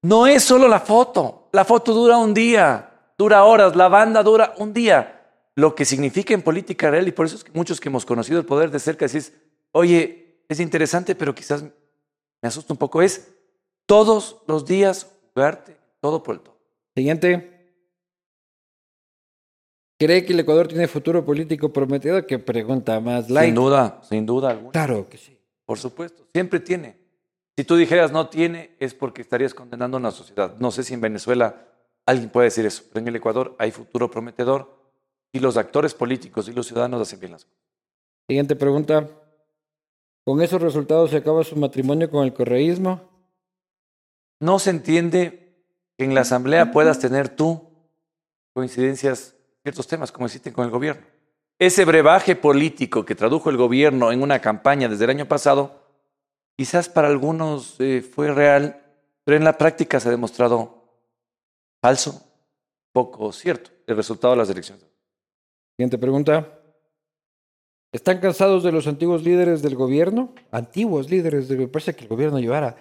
[0.00, 1.50] no es solo la foto.
[1.52, 5.26] La foto dura un día, dura horas, la banda dura un día.
[5.56, 8.38] Lo que significa en política real, y por eso es que muchos que hemos conocido
[8.38, 9.34] el poder de cerca decís,
[9.72, 13.28] oye, es interesante, pero quizás me asusta un poco, es
[13.84, 16.56] todos los días jugarte todo por el todo.
[16.96, 17.53] Siguiente.
[20.04, 22.26] ¿Cree que el Ecuador tiene futuro político prometido?
[22.26, 23.46] Qué pregunta más light.
[23.46, 24.70] Sin duda, sin duda alguna.
[24.70, 25.40] Claro que sí.
[25.64, 26.98] Por supuesto, siempre tiene.
[27.56, 30.56] Si tú dijeras no tiene, es porque estarías condenando a una sociedad.
[30.58, 31.68] No sé si en Venezuela
[32.04, 34.78] alguien puede decir eso, pero en el Ecuador hay futuro prometedor
[35.32, 37.62] y los actores políticos y los ciudadanos hacen bien las cosas.
[38.28, 39.08] Siguiente pregunta.
[40.26, 43.00] ¿Con esos resultados se acaba su matrimonio con el correísmo?
[44.38, 45.64] No se entiende
[45.96, 47.70] que en la asamblea puedas tener tú
[48.52, 49.34] coincidencias en
[49.64, 51.02] ciertos temas, como existen con el gobierno.
[51.58, 55.80] Ese brebaje político que tradujo el gobierno en una campaña desde el año pasado,
[56.56, 58.82] quizás para algunos eh, fue real,
[59.24, 60.84] pero en la práctica se ha demostrado
[61.80, 62.22] falso,
[62.92, 64.84] poco cierto, el resultado de las elecciones.
[65.76, 66.60] Siguiente pregunta.
[67.90, 70.34] ¿Están cansados de los antiguos líderes del gobierno?
[70.50, 72.76] Antiguos líderes, de, me parece que el gobierno llevara.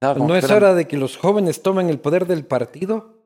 [0.00, 3.17] ¿No es hora de que los jóvenes tomen el poder del partido?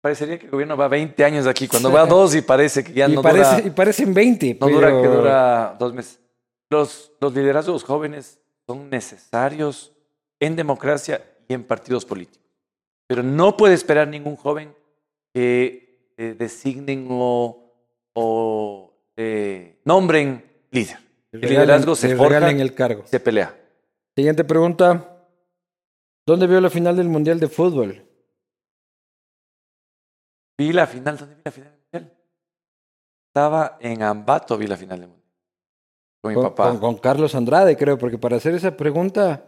[0.00, 3.08] Parecería que el gobierno va 20 años aquí, cuando va dos y parece que ya
[3.08, 3.66] y, no parece, dura...
[3.66, 4.56] y parecen 20.
[4.60, 6.20] No dura pero- que dura dos meses.
[6.70, 9.92] Los, los liderazgos jóvenes son necesarios
[10.38, 12.40] en democracia y en partidos políticos.
[13.08, 14.72] Pero no puede esperar ningún joven
[15.34, 17.74] que eh, designen o,
[18.14, 20.98] o eh, nombren líder.
[21.32, 23.02] El Le liderazgo se forja, regalen el cargo.
[23.04, 23.56] se pelea.
[24.16, 25.26] Siguiente pregunta.
[26.26, 28.04] ¿Dónde vio la final del Mundial de Fútbol?
[30.60, 32.18] Vi la final, ¿dónde vi la final del mundial?
[33.28, 35.30] Estaba en Ambato, vi la final del mundial.
[36.20, 36.68] Con mi Con, papá.
[36.68, 39.42] con- con Carlos Andrade, creo, porque para hacer esa pregunta...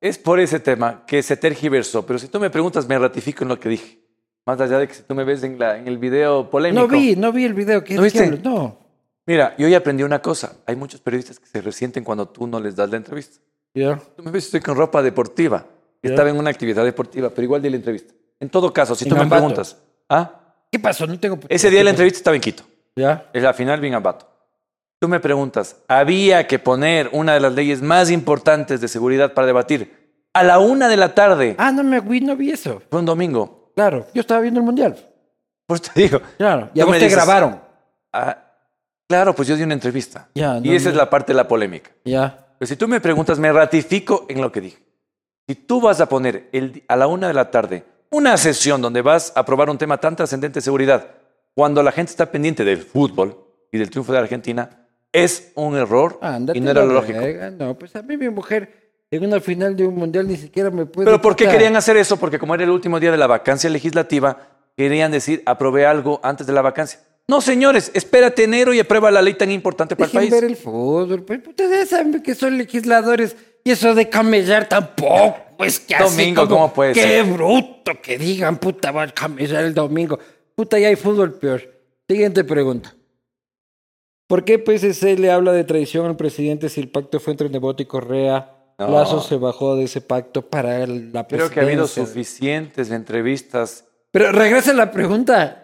[0.00, 3.48] Es por ese tema que se tergiversó, pero si tú me preguntas, me ratifico en
[3.48, 3.98] lo que dije.
[4.46, 6.82] Más allá de que si tú me ves en, la, en el video polémico.
[6.86, 7.82] No vi, no vi el video.
[7.82, 8.28] ¿Qué ¿No viste?
[8.44, 8.78] No.
[9.26, 10.58] Mira, yo ya aprendí una cosa.
[10.66, 13.40] Hay muchos periodistas que se resienten cuando tú no les das la entrevista.
[13.74, 14.00] Ya.
[14.16, 15.66] Tú me ves, estoy con ropa deportiva.
[16.04, 16.10] Ya.
[16.10, 18.14] Estaba en una actividad deportiva, pero igual di la entrevista.
[18.38, 19.40] En todo caso, si En tú me Ambato.
[19.40, 19.76] preguntas,
[20.08, 20.38] ¿ah?
[20.72, 21.06] ¿Qué pasó?
[21.06, 21.38] No tengo...
[21.50, 22.64] Ese día la entrevista estaba en Quito.
[22.96, 23.26] Ya.
[23.34, 24.26] En la final vi en Ambato.
[24.98, 29.46] Tú me preguntas, ¿había que poner una de las leyes más importantes de seguridad para
[29.46, 31.56] debatir a la una de la tarde?
[31.58, 32.80] Ah, no me vi, no vi eso.
[32.88, 33.70] Fue un domingo.
[33.74, 34.96] Claro, yo estaba viendo el Mundial.
[35.66, 36.20] Por eso te digo.
[36.38, 36.70] Claro.
[36.72, 37.60] Y a vos me te dices- grabaron.
[38.12, 38.38] Ah,
[39.08, 40.28] claro, pues yo di una entrevista.
[40.34, 40.90] Ya, y no, esa no.
[40.92, 41.90] es la parte de la polémica.
[42.04, 42.46] Ya.
[42.58, 44.78] Pero si tú me preguntas, me ratifico en lo que dije.
[45.48, 49.02] Si tú vas a poner el a la una de la tarde una sesión donde
[49.02, 51.08] vas a aprobar un tema tan trascendente de seguridad,
[51.54, 53.36] cuando la gente está pendiente del fútbol
[53.72, 57.20] y del triunfo de Argentina, es un error Ándate y no era lo lógico.
[57.58, 60.86] No, pues a mí mi mujer en una final de un Mundial ni siquiera me
[60.86, 61.06] puede...
[61.06, 61.56] Pero ¿por qué quitar.
[61.56, 62.18] querían hacer eso?
[62.18, 66.46] Porque como era el último día de la vacancia legislativa, querían decir, aprobé algo antes
[66.46, 67.00] de la vacancia.
[67.28, 70.30] No, señores, espérate enero y aprueba la ley tan importante para el país.
[70.30, 71.22] ver el fútbol.
[71.22, 75.36] Pues ustedes saben que son legisladores y eso de camellar tampoco.
[75.56, 77.24] Pues que así Domingo, como, ¿cómo puede Qué ser?
[77.24, 80.18] bruto que digan, puta, va a camellar el domingo.
[80.56, 81.62] Puta, ya hay fútbol peor.
[82.08, 82.94] Siguiente pregunta.
[84.26, 87.78] ¿Por qué PSC le habla de traición al presidente si el pacto fue entre Nebot
[87.80, 88.50] y Correa?
[88.78, 88.88] No.
[88.88, 91.26] Lazo se bajó de ese pacto para la presidencia.
[91.28, 93.84] Creo que ha habido suficientes entrevistas.
[94.10, 95.58] Pero regresa la pregunta.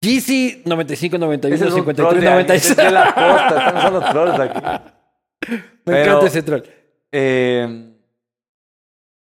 [0.00, 2.70] GC 95, 91, Ese es un 53, troll de años, 96.
[2.70, 5.60] es de la posta, están usando trolls aquí.
[5.84, 6.62] Me Pero- encanta ese troll.
[7.10, 7.88] Eh,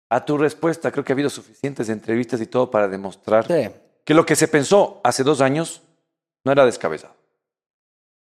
[0.10, 3.70] a tu respuesta, creo que ha habido suficientes entrevistas y todo para demostrar Sí.
[4.04, 5.84] que lo que se pensó hace dos años
[6.44, 7.14] no era descabezado.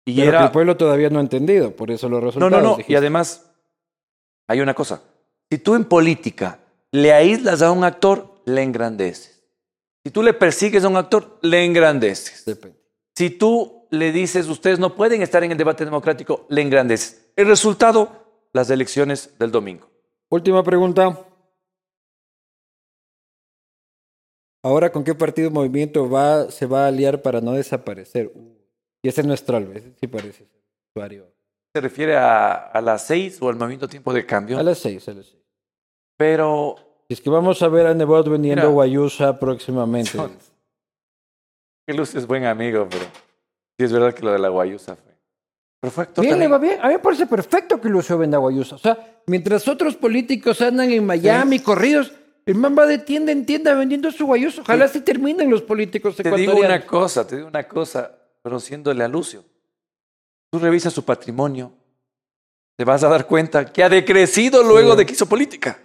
[0.06, 0.46] Y Pero que era.
[0.46, 2.52] el pueblo todavía no ha entendido, por eso los No, resultados.
[2.52, 2.74] no, no.
[2.76, 2.98] Y dijiste.
[2.98, 3.52] además,
[4.48, 5.02] hay una cosa.
[5.52, 6.60] Si tú en política
[6.92, 9.44] le aíslas a un actor, le engrandeces.
[10.04, 12.46] Si tú le persigues a un actor, le engrandeces.
[12.46, 12.78] Depende.
[13.16, 17.27] Si tú le dices, ustedes no pueden estar en el debate democrático, le engrandeces.
[17.38, 19.90] El resultado, las elecciones del domingo.
[20.30, 21.24] Última pregunta.
[24.64, 28.32] Ahora, ¿con qué partido o movimiento va, se va a aliar para no desaparecer?
[28.34, 28.58] Uh,
[29.02, 29.28] y ese es
[29.78, 30.48] ese sí parece ser
[30.94, 31.32] usuario.
[31.74, 34.58] se refiere a, a las seis o al movimiento tiempo de cambio.
[34.58, 35.42] A las seis, a las seis.
[36.18, 36.76] Pero
[37.08, 38.74] Es que vamos a ver a Nebot vendiendo Mira.
[38.74, 40.12] guayusa próximamente.
[40.18, 40.38] Son-
[41.88, 44.98] que Luz es buen amigo, pero sí es verdad que lo de la guayusa
[45.82, 46.80] actor Bien, le va bien.
[46.82, 48.76] A mí me parece perfecto que Lucio venda guayusa.
[48.76, 52.12] O sea, mientras otros políticos andan en Miami, corridos,
[52.46, 54.62] el man va de tienda en tienda vendiendo su guayusa.
[54.62, 56.70] Ojalá sí terminen los políticos Te digo ecuatorianos.
[56.78, 59.44] una cosa, te digo una cosa, conociéndole a Lucio.
[60.52, 61.74] Tú revisas su patrimonio,
[62.78, 64.98] te vas a dar cuenta que ha decrecido luego Sí.
[65.00, 65.80] de que hizo política.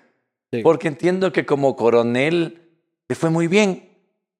[0.52, 0.60] Sí.
[0.62, 2.60] Porque entiendo que como coronel
[3.08, 3.88] le fue muy bien.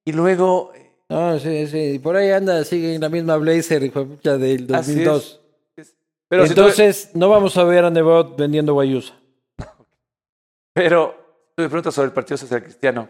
[0.05, 1.99] Y luego, eh, No, sí, sí.
[1.99, 5.41] Por ahí anda, sigue en la misma blazer, hijo de del Así 2002.
[6.33, 9.13] Pero, si tú- Entonces, no vamos a ver a Nebot vendiendo guayusa.
[10.73, 11.15] pero
[11.55, 13.09] tú me preguntas sobre el Partido Social Cristiano.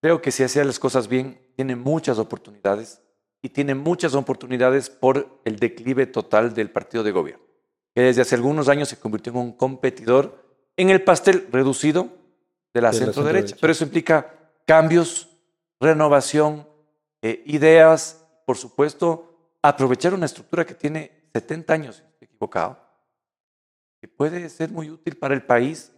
[0.00, 3.00] Creo que si hacía las cosas bien, tiene muchas oportunidades.
[3.40, 7.44] Y tiene muchas oportunidades por el declive total del partido de gobierno.
[7.94, 10.44] Que desde hace algunos años se convirtió en un competidor
[10.76, 12.08] en el pastel reducido
[12.74, 13.48] de la De la centro derecha.
[13.50, 13.56] centro-derecha.
[13.60, 14.34] Pero eso implica
[14.66, 15.28] cambios,
[15.80, 16.66] renovación,
[17.22, 22.02] eh, ideas, por supuesto, aprovechar una estructura que tiene 70 años,
[22.38, 22.78] equivocado,
[24.00, 25.92] que puede ser muy útil para el país.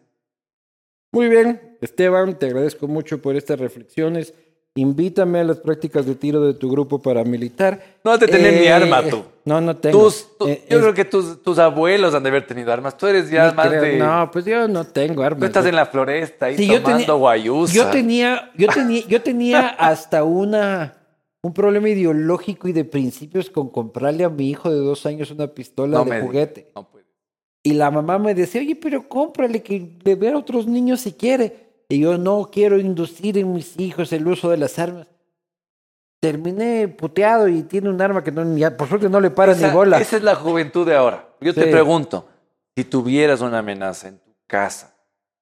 [1.13, 4.33] Muy bien, Esteban, te agradezco mucho por estas reflexiones.
[4.77, 7.99] Invítame a las prácticas de tiro de tu grupo paramilitar.
[8.05, 9.25] No has de tener ni Eh, arma tú.
[9.45, 9.99] No, no tengo.
[10.05, 12.97] Tus- tu- Eh, yo es- creo que tus, tus abuelos han de haber tenido armas.
[12.97, 13.99] Tú eres ya ni más creo- de...
[13.99, 15.41] No, pues yo no tengo armas.
[15.41, 17.75] Tú estás en la floresta ahí Sí, yo tomando tenía- guayusa.
[17.75, 20.95] Yo tenía, yo tenía, yo tenía hasta una
[21.43, 25.47] un problema ideológico y de principios con comprarle a mi hijo de dos años una
[25.49, 26.71] pistola No de juguete.
[26.75, 27.07] No puede.
[27.63, 31.13] Y la mamá me decía, oye, pero cómprale que le vea a otros niños si
[31.13, 31.69] quiere.
[31.89, 35.07] Y yo no quiero inducir en mis hijos el uso de las armas.
[36.21, 39.69] Terminé puteado y tiene un arma que no, ni- por suerte no le para Esa,
[39.69, 39.99] ni bola.
[39.99, 41.27] esa es la juventud de ahora.
[41.41, 41.71] Yo te Sí.
[41.71, 42.27] pregunto,
[42.77, 44.95] si tuvieras una amenaza en tu casa,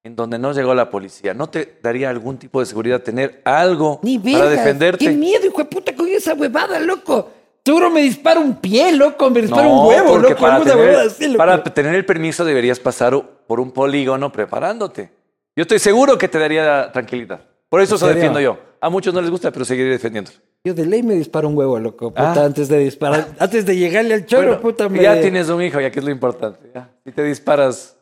[0.09, 4.01] en donde no llegó la policía, ¿no te daría algún tipo de seguridad tener algo
[4.03, 5.05] Ni para defenderte?
[5.05, 7.31] Qué miedo, hijo de puta, con esa huevada, loco.
[7.63, 9.29] Seguro me dispara un pie, loco.
[9.29, 10.37] Me dispara No, un huevo, loco.
[10.41, 11.37] para tener, huevada así, loco.
[11.37, 13.13] para tener el permiso deberías pasar
[13.47, 15.11] por un polígono preparándote.
[15.55, 17.41] Yo estoy seguro que te daría tranquilidad.
[17.69, 18.15] Por eso ¿En eso serio?
[18.15, 18.59] defiendo yo.
[18.81, 20.39] A muchos no les gusta, pero seguiré defendiéndolo.
[20.65, 22.09] Yo de ley me disparo un huevo, loco.
[22.09, 22.45] Puta, Ah.
[22.47, 23.27] antes de disparar.
[23.39, 25.03] antes de llegarle al choro, Bueno, puta, me...
[25.03, 26.71] Ya tienes un hijo, ya que es lo importante.
[26.75, 26.89] ya.
[27.05, 27.97] Si te disparas,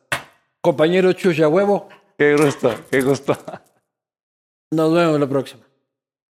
[0.61, 1.89] Compañero chucha huevo.
[2.19, 3.37] Qué gusto, qué gusto.
[4.73, 5.66] Nos vemos la próxima.